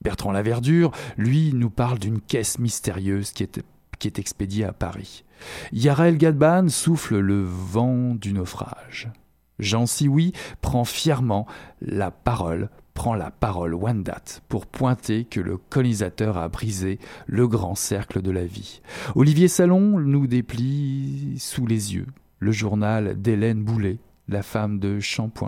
Bertrand 0.00 0.32
Laverdure, 0.32 0.92
lui, 1.16 1.52
nous 1.54 1.70
parle 1.70 1.98
d'une 1.98 2.20
caisse 2.20 2.58
mystérieuse 2.58 3.32
qui 3.32 3.42
est, 3.42 4.18
expédiée 4.18 4.64
à 4.64 4.72
Paris. 4.72 5.24
Yarel 5.72 6.18
Gadban 6.18 6.68
souffle 6.68 7.18
le 7.18 7.42
vent 7.42 8.14
du 8.14 8.34
naufrage. 8.34 9.10
Jean 9.58 9.86
Sioui 9.86 10.32
prend 10.60 10.84
fièrement 10.84 11.46
la 11.80 12.10
parole 12.10 12.68
prend 12.94 13.14
la 13.14 13.30
parole 13.30 13.74
Wendat 13.74 14.40
pour 14.48 14.66
pointer 14.66 15.24
que 15.24 15.40
le 15.40 15.56
colonisateur 15.56 16.38
a 16.38 16.48
brisé 16.48 16.98
le 17.26 17.46
grand 17.46 17.74
cercle 17.74 18.22
de 18.22 18.30
la 18.30 18.44
vie. 18.44 18.80
Olivier 19.16 19.48
Salon 19.48 19.98
nous 19.98 20.26
déplie 20.26 21.34
sous 21.38 21.66
les 21.66 21.94
yeux 21.94 22.06
le 22.38 22.52
journal 22.52 23.20
d'Hélène 23.20 23.62
Boulet, 23.62 23.98
la 24.28 24.42
femme 24.42 24.78
de, 24.78 24.98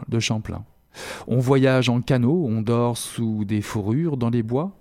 de 0.08 0.20
Champlain. 0.20 0.64
On 1.26 1.38
voyage 1.38 1.88
en 1.88 2.00
canot, 2.00 2.46
on 2.48 2.62
dort 2.62 2.96
sous 2.96 3.44
des 3.44 3.60
fourrures 3.60 4.16
dans 4.16 4.30
les 4.30 4.42
bois. 4.42 4.76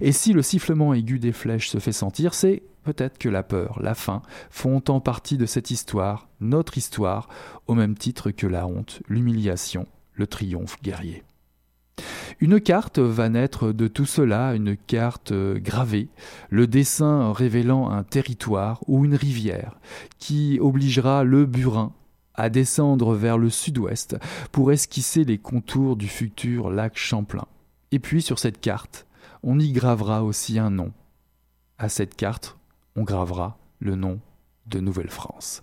Et 0.00 0.12
si 0.12 0.32
le 0.32 0.42
sifflement 0.42 0.94
aigu 0.94 1.18
des 1.18 1.32
flèches 1.32 1.68
se 1.68 1.78
fait 1.78 1.92
sentir, 1.92 2.34
c'est 2.34 2.62
peut-être 2.82 3.18
que 3.18 3.28
la 3.28 3.42
peur, 3.42 3.78
la 3.80 3.94
faim 3.94 4.22
font 4.50 4.82
en 4.88 5.00
partie 5.00 5.36
de 5.36 5.46
cette 5.46 5.70
histoire, 5.70 6.28
notre 6.40 6.76
histoire, 6.76 7.28
au 7.66 7.74
même 7.74 7.96
titre 7.96 8.30
que 8.30 8.46
la 8.46 8.66
honte, 8.66 9.00
l'humiliation, 9.08 9.86
le 10.12 10.26
triomphe 10.26 10.80
guerrier. 10.82 11.22
Une 12.40 12.60
carte 12.60 12.98
va 12.98 13.28
naître 13.28 13.72
de 13.72 13.88
tout 13.88 14.06
cela, 14.06 14.54
une 14.54 14.76
carte 14.76 15.32
euh, 15.32 15.58
gravée, 15.58 16.08
le 16.50 16.66
dessin 16.66 17.32
révélant 17.32 17.90
un 17.90 18.02
territoire 18.02 18.80
ou 18.86 19.04
une 19.04 19.14
rivière, 19.14 19.78
qui 20.18 20.58
obligera 20.60 21.24
le 21.24 21.46
burin 21.46 21.92
à 22.34 22.50
descendre 22.50 23.14
vers 23.14 23.38
le 23.38 23.48
sud-ouest 23.48 24.16
pour 24.50 24.72
esquisser 24.72 25.24
les 25.24 25.38
contours 25.38 25.96
du 25.96 26.08
futur 26.08 26.70
lac 26.70 26.96
Champlain. 26.96 27.46
Et 27.92 27.98
puis 27.98 28.22
sur 28.22 28.38
cette 28.38 28.60
carte, 28.60 29.06
on 29.42 29.58
y 29.58 29.72
gravera 29.72 30.24
aussi 30.24 30.58
un 30.58 30.70
nom. 30.70 30.92
À 31.78 31.88
cette 31.88 32.16
carte, 32.16 32.56
on 32.96 33.04
gravera 33.04 33.58
le 33.78 33.94
nom 33.94 34.20
de 34.66 34.80
Nouvelle-France. 34.80 35.62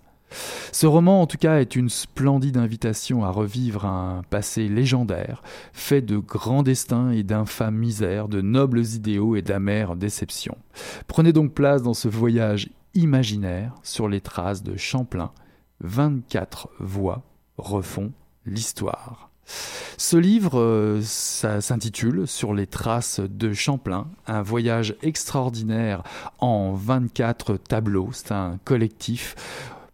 Ce 0.72 0.88
roman, 0.88 1.22
en 1.22 1.28
tout 1.28 1.38
cas, 1.38 1.60
est 1.60 1.76
une 1.76 1.90
splendide 1.90 2.58
invitation 2.58 3.24
à 3.24 3.30
revivre 3.30 3.86
un 3.86 4.24
passé 4.30 4.68
légendaire, 4.68 5.44
fait 5.74 6.02
de 6.02 6.18
grands 6.18 6.64
destins 6.64 7.12
et 7.12 7.24
d'infâmes 7.24 7.78
misères, 7.78 8.28
de 8.28 8.42
nobles 8.42 8.86
idéaux 8.86 9.36
et 9.36 9.42
d'amères 9.42 9.96
déceptions. 9.96 10.58
Prenez 11.08 11.34
donc 11.34 11.54
place 11.54 11.84
dans 11.84 11.94
ce 11.94 12.08
voyage 12.08 12.70
imaginaire 12.94 13.74
sur 13.84 14.08
les 14.08 14.22
traces 14.22 14.64
de 14.64 14.78
Champlain. 14.78 15.32
24 15.82 16.70
voix 16.80 17.24
refont 17.58 18.12
l'histoire. 18.46 19.30
Ce 19.98 20.18
livre 20.18 20.60
euh, 20.60 21.02
s'intitule 21.02 22.28
Sur 22.28 22.54
les 22.54 22.68
traces 22.68 23.20
de 23.20 23.54
Champlain, 23.54 24.08
un 24.28 24.42
voyage 24.42 24.96
extraordinaire 25.02 26.04
en 26.40 26.74
24 26.74 27.58
tableaux. 27.58 28.10
C'est 28.14 28.32
un 28.32 28.60
collectif 28.64 29.36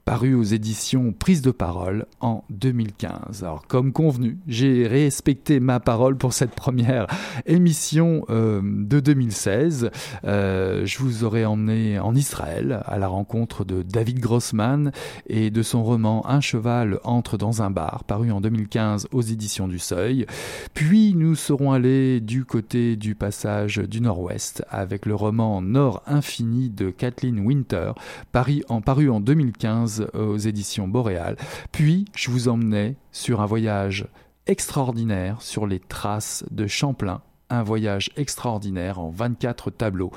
paru 0.08 0.36
aux 0.36 0.44
éditions 0.44 1.12
Prise 1.12 1.42
de 1.42 1.52
parole 1.52 2.06
en 2.22 2.46
2015. 2.50 3.44
Alors 3.44 3.68
comme 3.68 3.92
convenu, 3.92 4.38
j'ai 4.48 4.88
respecté 4.88 5.60
ma 5.60 5.82
parole 5.82 6.18
pour 6.18 6.32
cette 6.32 6.56
première 6.56 7.08
émission 7.46 8.24
euh, 8.30 8.62
de 8.64 9.02
2016. 9.02 9.92
Euh, 10.24 10.86
je 10.86 11.00
vous 11.00 11.26
aurais 11.26 11.44
emmené 11.44 12.00
en 12.00 12.16
Israël 12.16 12.82
à 12.86 12.98
la 12.98 13.10
rencontre 13.10 13.66
de 13.66 13.82
David 13.82 14.22
Grossman 14.22 14.94
et 15.28 15.50
de 15.50 15.62
son 15.62 15.84
roman 15.84 16.26
Un 16.26 16.40
cheval 16.40 17.02
entre 17.04 17.38
dans 17.38 17.62
un 17.62 17.70
bar, 17.70 18.06
paru 18.06 18.32
en 18.32 18.40
2015 18.40 19.10
aux 19.12 19.22
éditions 19.22 19.68
du 19.68 19.78
Seuil. 19.78 20.26
Puis 20.74 21.16
nous 21.16 21.36
serons 21.36 21.74
allés 21.74 22.22
du 22.22 22.46
côté 22.46 22.96
du 22.96 23.14
passage 23.14 23.80
du 23.80 24.00
Nord-Ouest 24.00 24.64
avec 24.70 25.06
le 25.06 25.16
roman 25.16 25.62
Nord 25.62 26.02
infini 26.08 26.70
de 26.70 26.92
Kathleen 26.92 27.42
Winter, 27.42 27.92
paru 28.32 28.64
en, 28.70 28.80
paru 28.80 29.10
en 29.10 29.20
2015 29.20 29.97
aux 30.14 30.38
éditions 30.38 30.88
Boréal. 30.88 31.38
Puis, 31.72 32.06
je 32.16 32.32
vous 32.32 32.48
emmenais 32.48 32.96
sur 33.12 33.42
un 33.42 33.46
voyage 33.46 34.08
extraordinaire 34.48 35.42
sur 35.42 35.68
les 35.68 35.80
traces 35.80 36.44
de 36.52 36.68
Champlain, 36.68 37.22
un 37.50 37.64
voyage 37.64 38.10
extraordinaire 38.18 39.00
en 39.00 39.10
24 39.10 39.72
tableaux. 39.72 40.12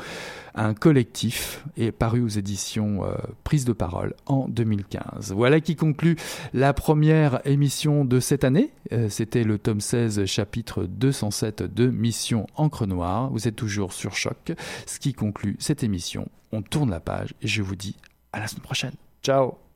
Un 0.54 0.74
collectif 0.74 1.64
est 1.76 1.92
paru 1.92 2.22
aux 2.22 2.28
éditions 2.28 3.04
euh, 3.04 3.14
Prise 3.44 3.64
de 3.64 3.72
parole 3.72 4.14
en 4.26 4.48
2015. 4.48 5.32
Voilà 5.32 5.60
qui 5.60 5.76
conclut 5.76 6.16
la 6.52 6.72
première 6.72 7.40
émission 7.46 8.04
de 8.04 8.18
cette 8.18 8.42
année. 8.42 8.72
Euh, 8.92 9.08
c'était 9.08 9.44
le 9.44 9.58
tome 9.58 9.80
16, 9.80 10.24
chapitre 10.24 10.84
207 10.84 11.62
de 11.62 11.86
Mission 11.86 12.46
Encre 12.56 12.86
Noire. 12.86 13.30
Vous 13.30 13.46
êtes 13.46 13.56
toujours 13.56 13.92
sur 13.92 14.16
Choc, 14.16 14.52
ce 14.86 14.98
qui 14.98 15.12
conclut 15.12 15.56
cette 15.60 15.84
émission. 15.84 16.28
On 16.52 16.62
tourne 16.62 16.90
la 16.90 17.00
page 17.00 17.34
et 17.42 17.46
je 17.46 17.62
vous 17.62 17.76
dis 17.76 17.94
à 18.32 18.40
la 18.40 18.48
semaine 18.48 18.62
prochaine. 18.62 18.94
Ciao 19.22 19.69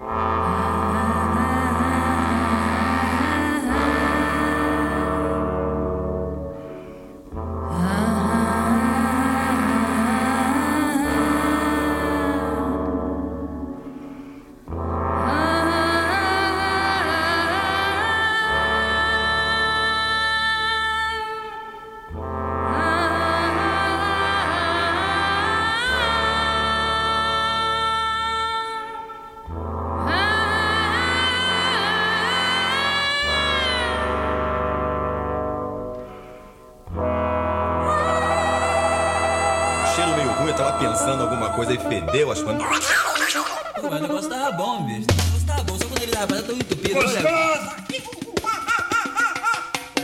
Ah. 0.00 0.97
Coisa 41.58 41.74
e 41.74 41.78
fedeu 41.78 42.30
as 42.30 42.40
coisas. 42.40 42.62
Mas 42.62 44.00
o 44.00 44.02
negócio 44.02 44.30
tava 44.30 44.52
bom, 44.52 44.84
bicho. 44.84 45.06
O 45.10 45.24
negócio 45.24 45.44
tava 45.44 45.62
bom, 45.64 45.76
só 45.76 45.84
quando 45.86 46.02
ele 46.02 46.12
tava 46.12 46.42
tão 46.42 46.54
entupido. 46.54 46.94
Gostoso! 46.94 47.28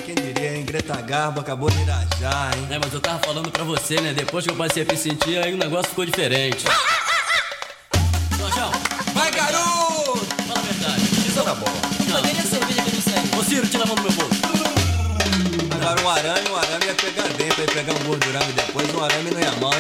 Quem 0.04 0.14
diria, 0.16 0.56
hein? 0.56 0.64
Greta 0.64 1.00
Garbo 1.00 1.40
acabou 1.40 1.70
de 1.70 1.80
irajar, 1.80 2.50
hein? 2.56 2.66
É, 2.70 2.78
mas 2.80 2.92
eu 2.92 3.00
tava 3.00 3.20
falando 3.20 3.52
pra 3.52 3.62
você, 3.62 4.00
né? 4.00 4.12
Depois 4.12 4.44
que 4.44 4.50
eu 4.50 4.56
passei 4.56 4.82
a 4.82 4.86
me 4.86 4.96
sentir, 4.96 5.38
aí 5.38 5.54
o 5.54 5.56
negócio 5.56 5.90
ficou 5.90 6.04
diferente. 6.04 6.64
Jorjão! 8.36 8.72
Vai, 9.14 9.30
garoto! 9.30 10.26
Fala 10.48 10.58
a 10.58 10.62
verdade. 10.62 11.02
Isso 11.02 11.40
tá 11.40 11.54
bom. 11.54 11.70
Não. 12.08 12.20
Cadê 12.20 12.30
a 12.30 12.42
cerveja 12.42 12.82
que 12.82 12.88
eu 12.88 12.94
não 12.94 13.00
sei? 13.00 13.38
Ô, 13.38 13.44
Ciro, 13.44 13.68
tira 13.68 13.84
a 13.84 13.86
mão 13.86 13.94
do 13.94 14.02
meu 14.02 14.12
bolso. 14.12 14.34
Agora 15.70 16.02
um 16.02 16.08
arame, 16.10 16.48
um 16.50 16.56
arame 16.56 16.86
ia 16.86 16.94
pegar 16.94 17.28
dentro, 17.28 17.60
ia 17.60 17.68
pegar 17.68 17.92
um 17.92 18.04
gordurão 18.04 18.42
e 18.42 18.52
depois 18.54 18.92
um 18.92 19.04
arame 19.04 19.30
não 19.30 19.40
ia 19.40 19.52
mal. 19.60 19.72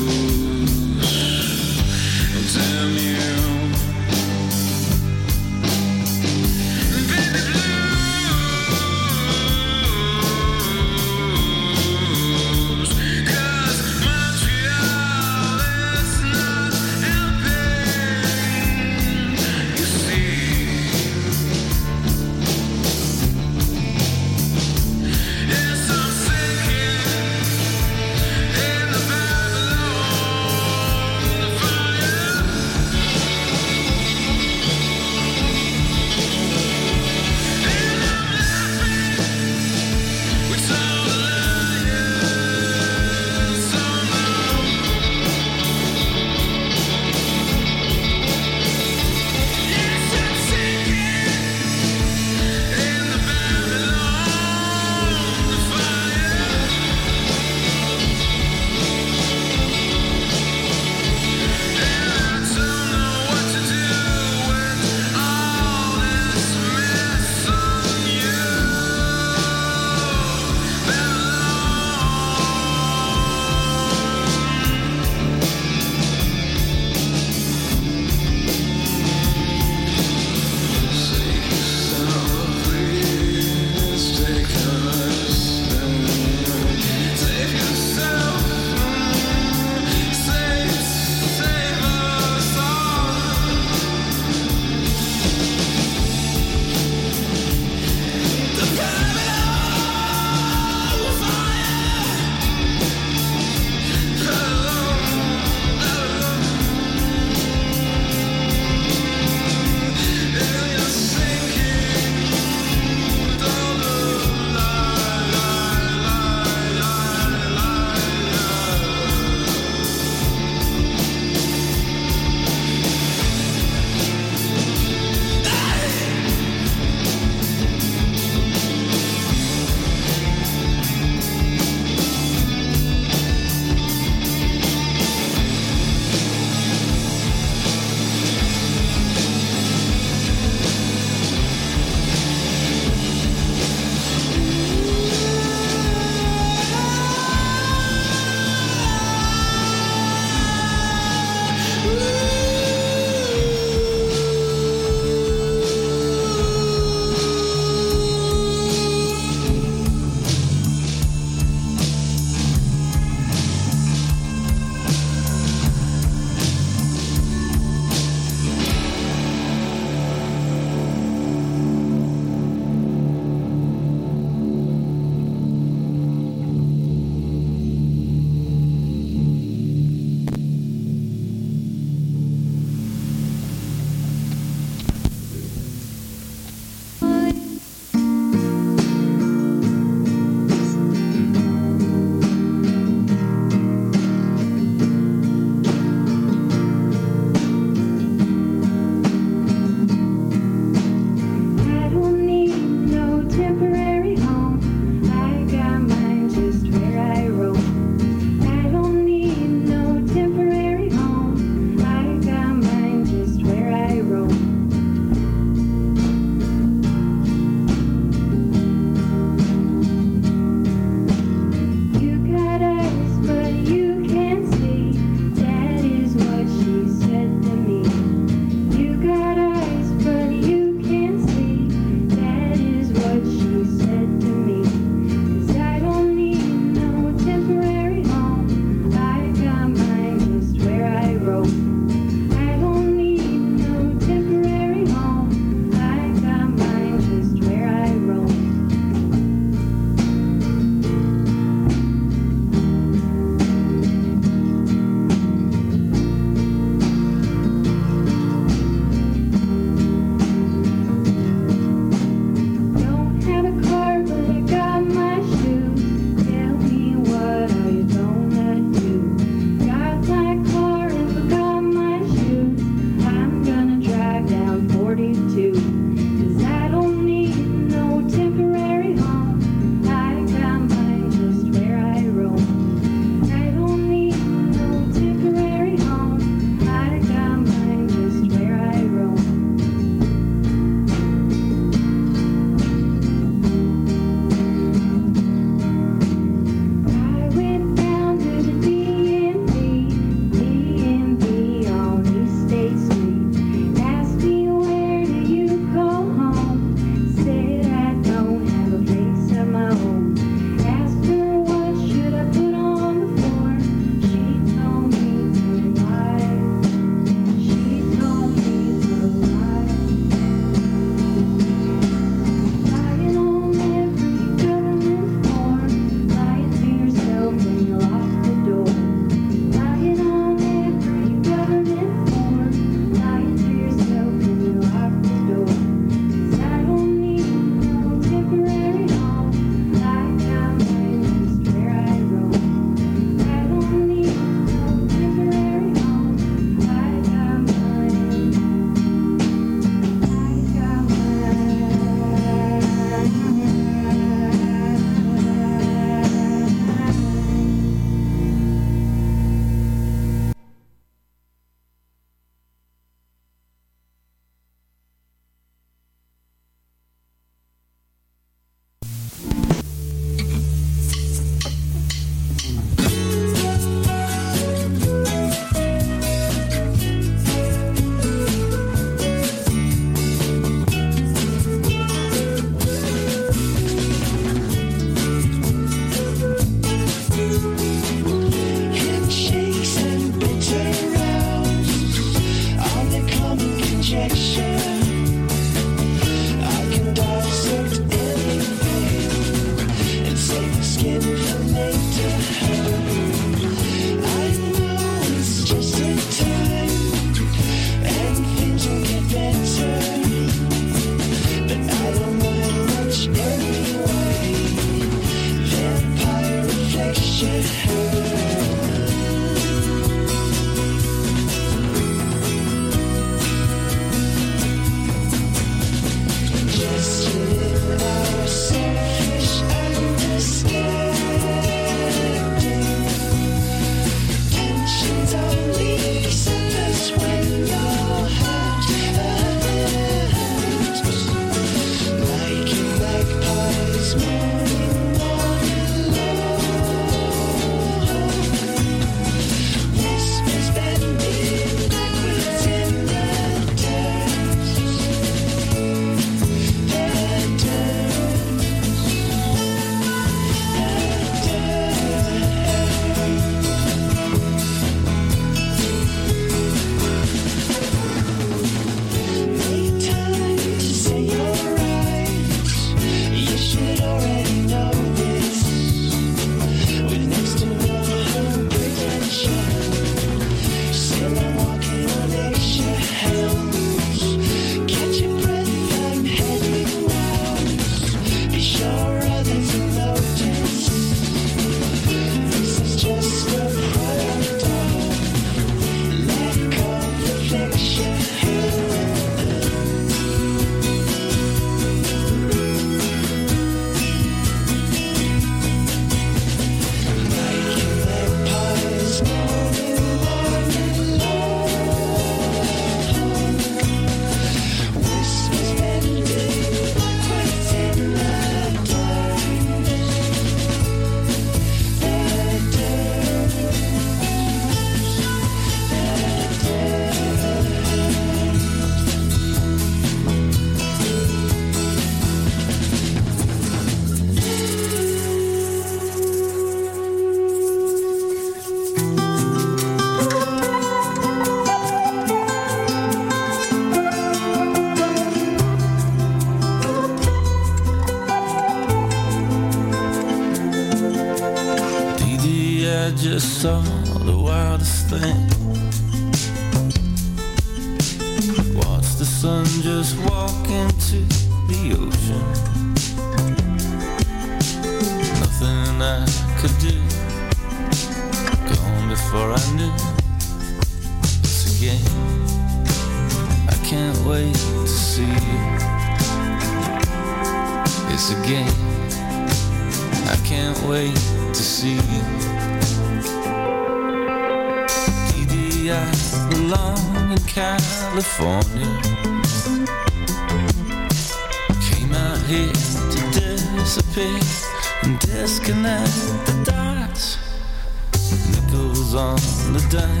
Dime, 599.72 600.00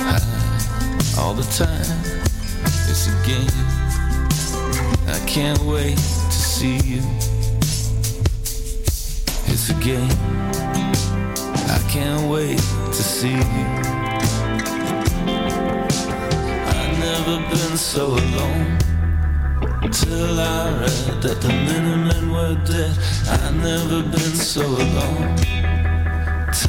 high 0.00 1.20
all 1.20 1.34
the 1.34 1.42
time. 1.52 1.84
It's 2.88 3.08
a 3.08 3.14
game. 3.26 3.58
I 5.06 5.18
can't 5.26 5.60
wait 5.60 5.98
to 5.98 6.40
see 6.54 6.78
you. 6.78 7.02
It's 9.52 9.68
a 9.68 9.74
game. 9.74 10.16
I 11.68 11.80
can't 11.90 12.30
wait 12.30 12.56
to 12.96 13.02
see 13.02 13.36
you. 13.56 13.66
I've 16.72 16.98
never 16.98 17.36
been 17.50 17.76
so 17.76 18.06
alone. 18.06 18.78
Till 19.92 20.40
I 20.40 20.70
read 20.80 21.20
that 21.24 21.42
the 21.42 21.48
Minutemen 21.48 22.32
were 22.32 22.54
dead. 22.64 22.96
I've 23.28 23.54
never 23.56 24.02
been 24.02 24.34
so 24.34 24.64
alone. 24.64 25.63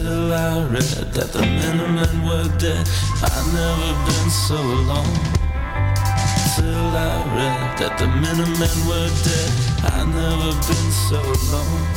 Till 0.06 0.32
I 0.32 0.62
read 0.70 1.14
that 1.18 1.34
the 1.34 1.42
Minutemen 1.42 2.28
were 2.28 2.48
dead. 2.60 2.88
I've 3.24 3.48
never 3.58 3.92
been 4.06 4.30
so 4.30 4.54
alone. 4.54 5.18
Till 6.54 6.94
I 6.94 7.26
read 7.34 7.78
that 7.80 7.98
the 7.98 8.06
Minutemen 8.06 8.78
were 8.86 9.10
dead. 9.26 9.50
I've 9.82 10.06
never 10.06 10.54
been 10.70 10.92
so 11.10 11.18
alone 11.18 11.90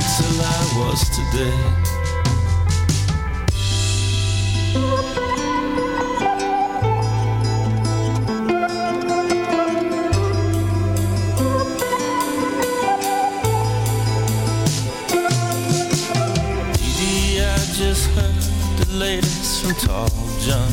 until 0.00 0.40
I 0.40 0.60
was 0.80 1.04
today. 1.12 1.92
From 19.64 19.74
Tall 19.76 20.08
John. 20.40 20.70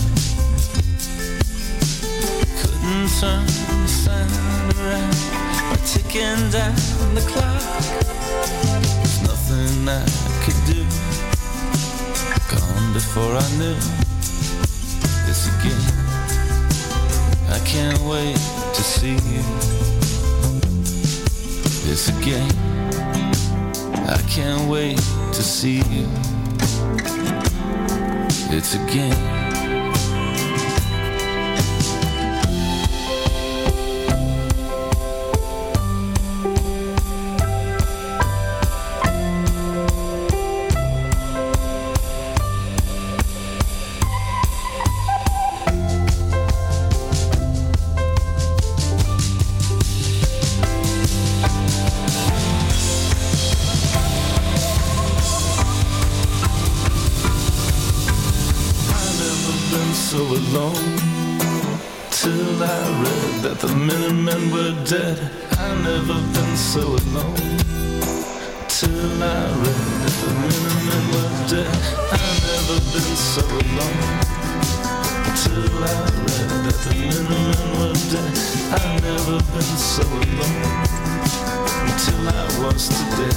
Couldn't 2.59 3.07
turn 3.21 3.45
the 3.45 3.87
sound 3.87 4.31
around 4.79 5.15
by 5.69 5.79
ticking 5.85 6.49
down 6.51 6.75
the 7.15 7.21
clock. 7.31 7.61
There's 8.97 9.21
nothing 9.23 9.87
I 9.87 10.03
could 10.43 10.59
do. 10.67 10.83
Gone 12.51 12.91
before 12.91 13.33
I 13.33 13.47
knew. 13.59 13.79
It's 15.29 15.47
a 15.47 15.53
game. 15.63 15.95
I 17.49 17.59
can't 17.65 18.01
wait 18.01 18.35
to 18.75 18.83
see 18.83 19.15
you. 19.31 19.43
It's 21.89 22.09
a 22.09 22.15
game. 22.19 22.57
I 24.09 24.21
can't 24.27 24.69
wait 24.69 24.97
to 24.97 25.41
see 25.41 25.77
you. 25.89 27.30
It's 28.53 28.75
a 28.75 28.79
game. 28.79 29.40
Minutemen 64.41 64.75
were 64.75 64.85
dead. 64.85 65.17
I've 65.51 65.83
never 65.83 66.19
been 66.33 66.57
so 66.57 66.79
alone 66.81 67.35
till 68.67 69.23
I 69.23 69.25
read 69.61 70.01
the 70.01 70.29
Minutemen 70.41 71.03
were 71.11 71.33
dead. 71.47 71.79
I've 72.11 72.41
never 72.49 72.77
been 72.91 73.15
so 73.15 73.43
alone 73.45 74.01
till 75.37 75.83
I 75.83 75.95
read 76.25 76.49
that 76.65 76.77
the 76.83 76.91
Minutemen 76.97 77.69
were 77.77 77.97
dead. 78.09 78.33
I've 78.73 78.97
never 79.03 79.37
been 79.53 79.77
so 79.77 80.03
alone 80.03 80.63
until 81.85 82.21
I 82.29 82.31
was 82.63 82.83
today. 82.89 83.35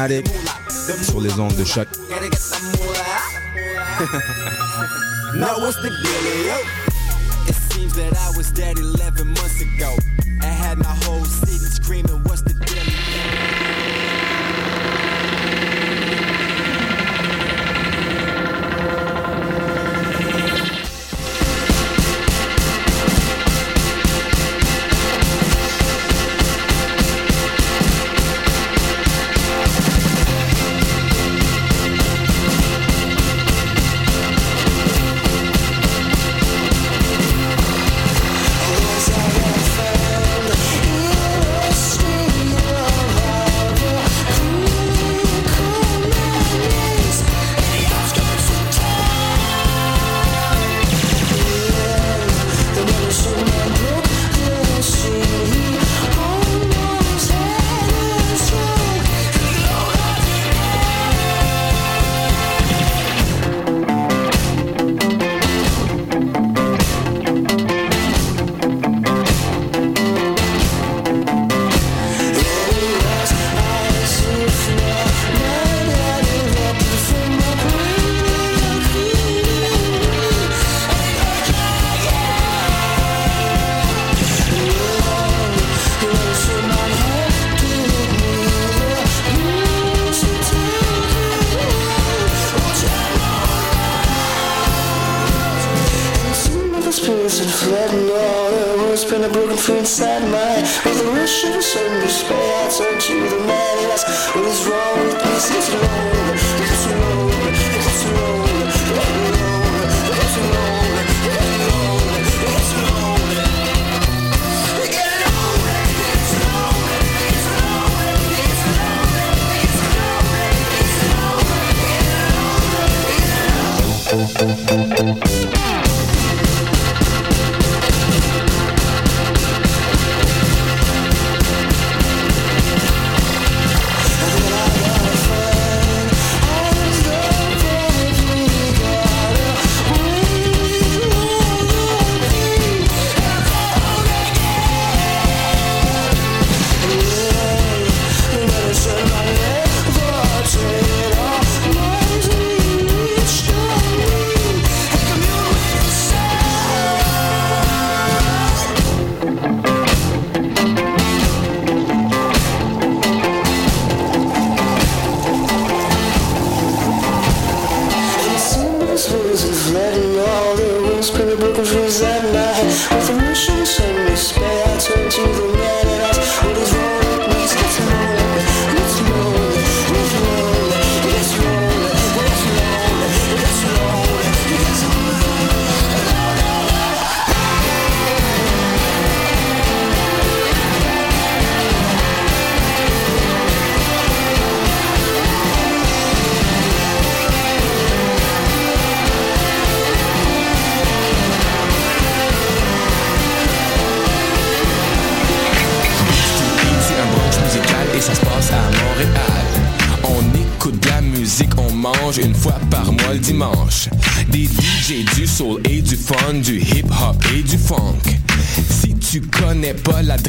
Sur 0.00 1.20
les 1.20 1.38
ondes 1.38 1.54
de 1.56 1.64
choc. 1.64 1.86
Now 5.34 5.58
what's 5.58 5.76
the 5.76 5.90
deal? 5.90 6.56
It 7.46 7.54
seems 7.70 7.92
that 7.96 8.16
I 8.16 8.34
was 8.34 8.50
dead 8.50 8.78
11 8.78 9.26
months 9.26 9.60
ago. 9.60 9.94
I 10.40 10.46
had 10.46 10.78
my 10.78 10.96
whole 11.04 11.26
city 11.26 11.58
screaming, 11.58 12.24
what's 12.24 12.40
the? 12.40 12.54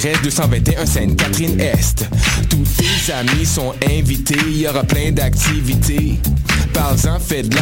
l'adresse 0.04 0.22
221 0.24 0.86
Sainte-Catherine-Est. 0.86 2.08
Tous 2.50 2.64
tes 2.78 3.14
amis 3.14 3.46
sont 3.46 3.74
invités, 3.88 4.38
il 4.48 4.62
y 4.62 4.68
aura 4.68 4.84
plein 4.84 5.12
d'activités. 5.12 6.20
Parle-en, 6.74 7.20
fais 7.20 7.44
de 7.44 7.56
la 7.56 7.60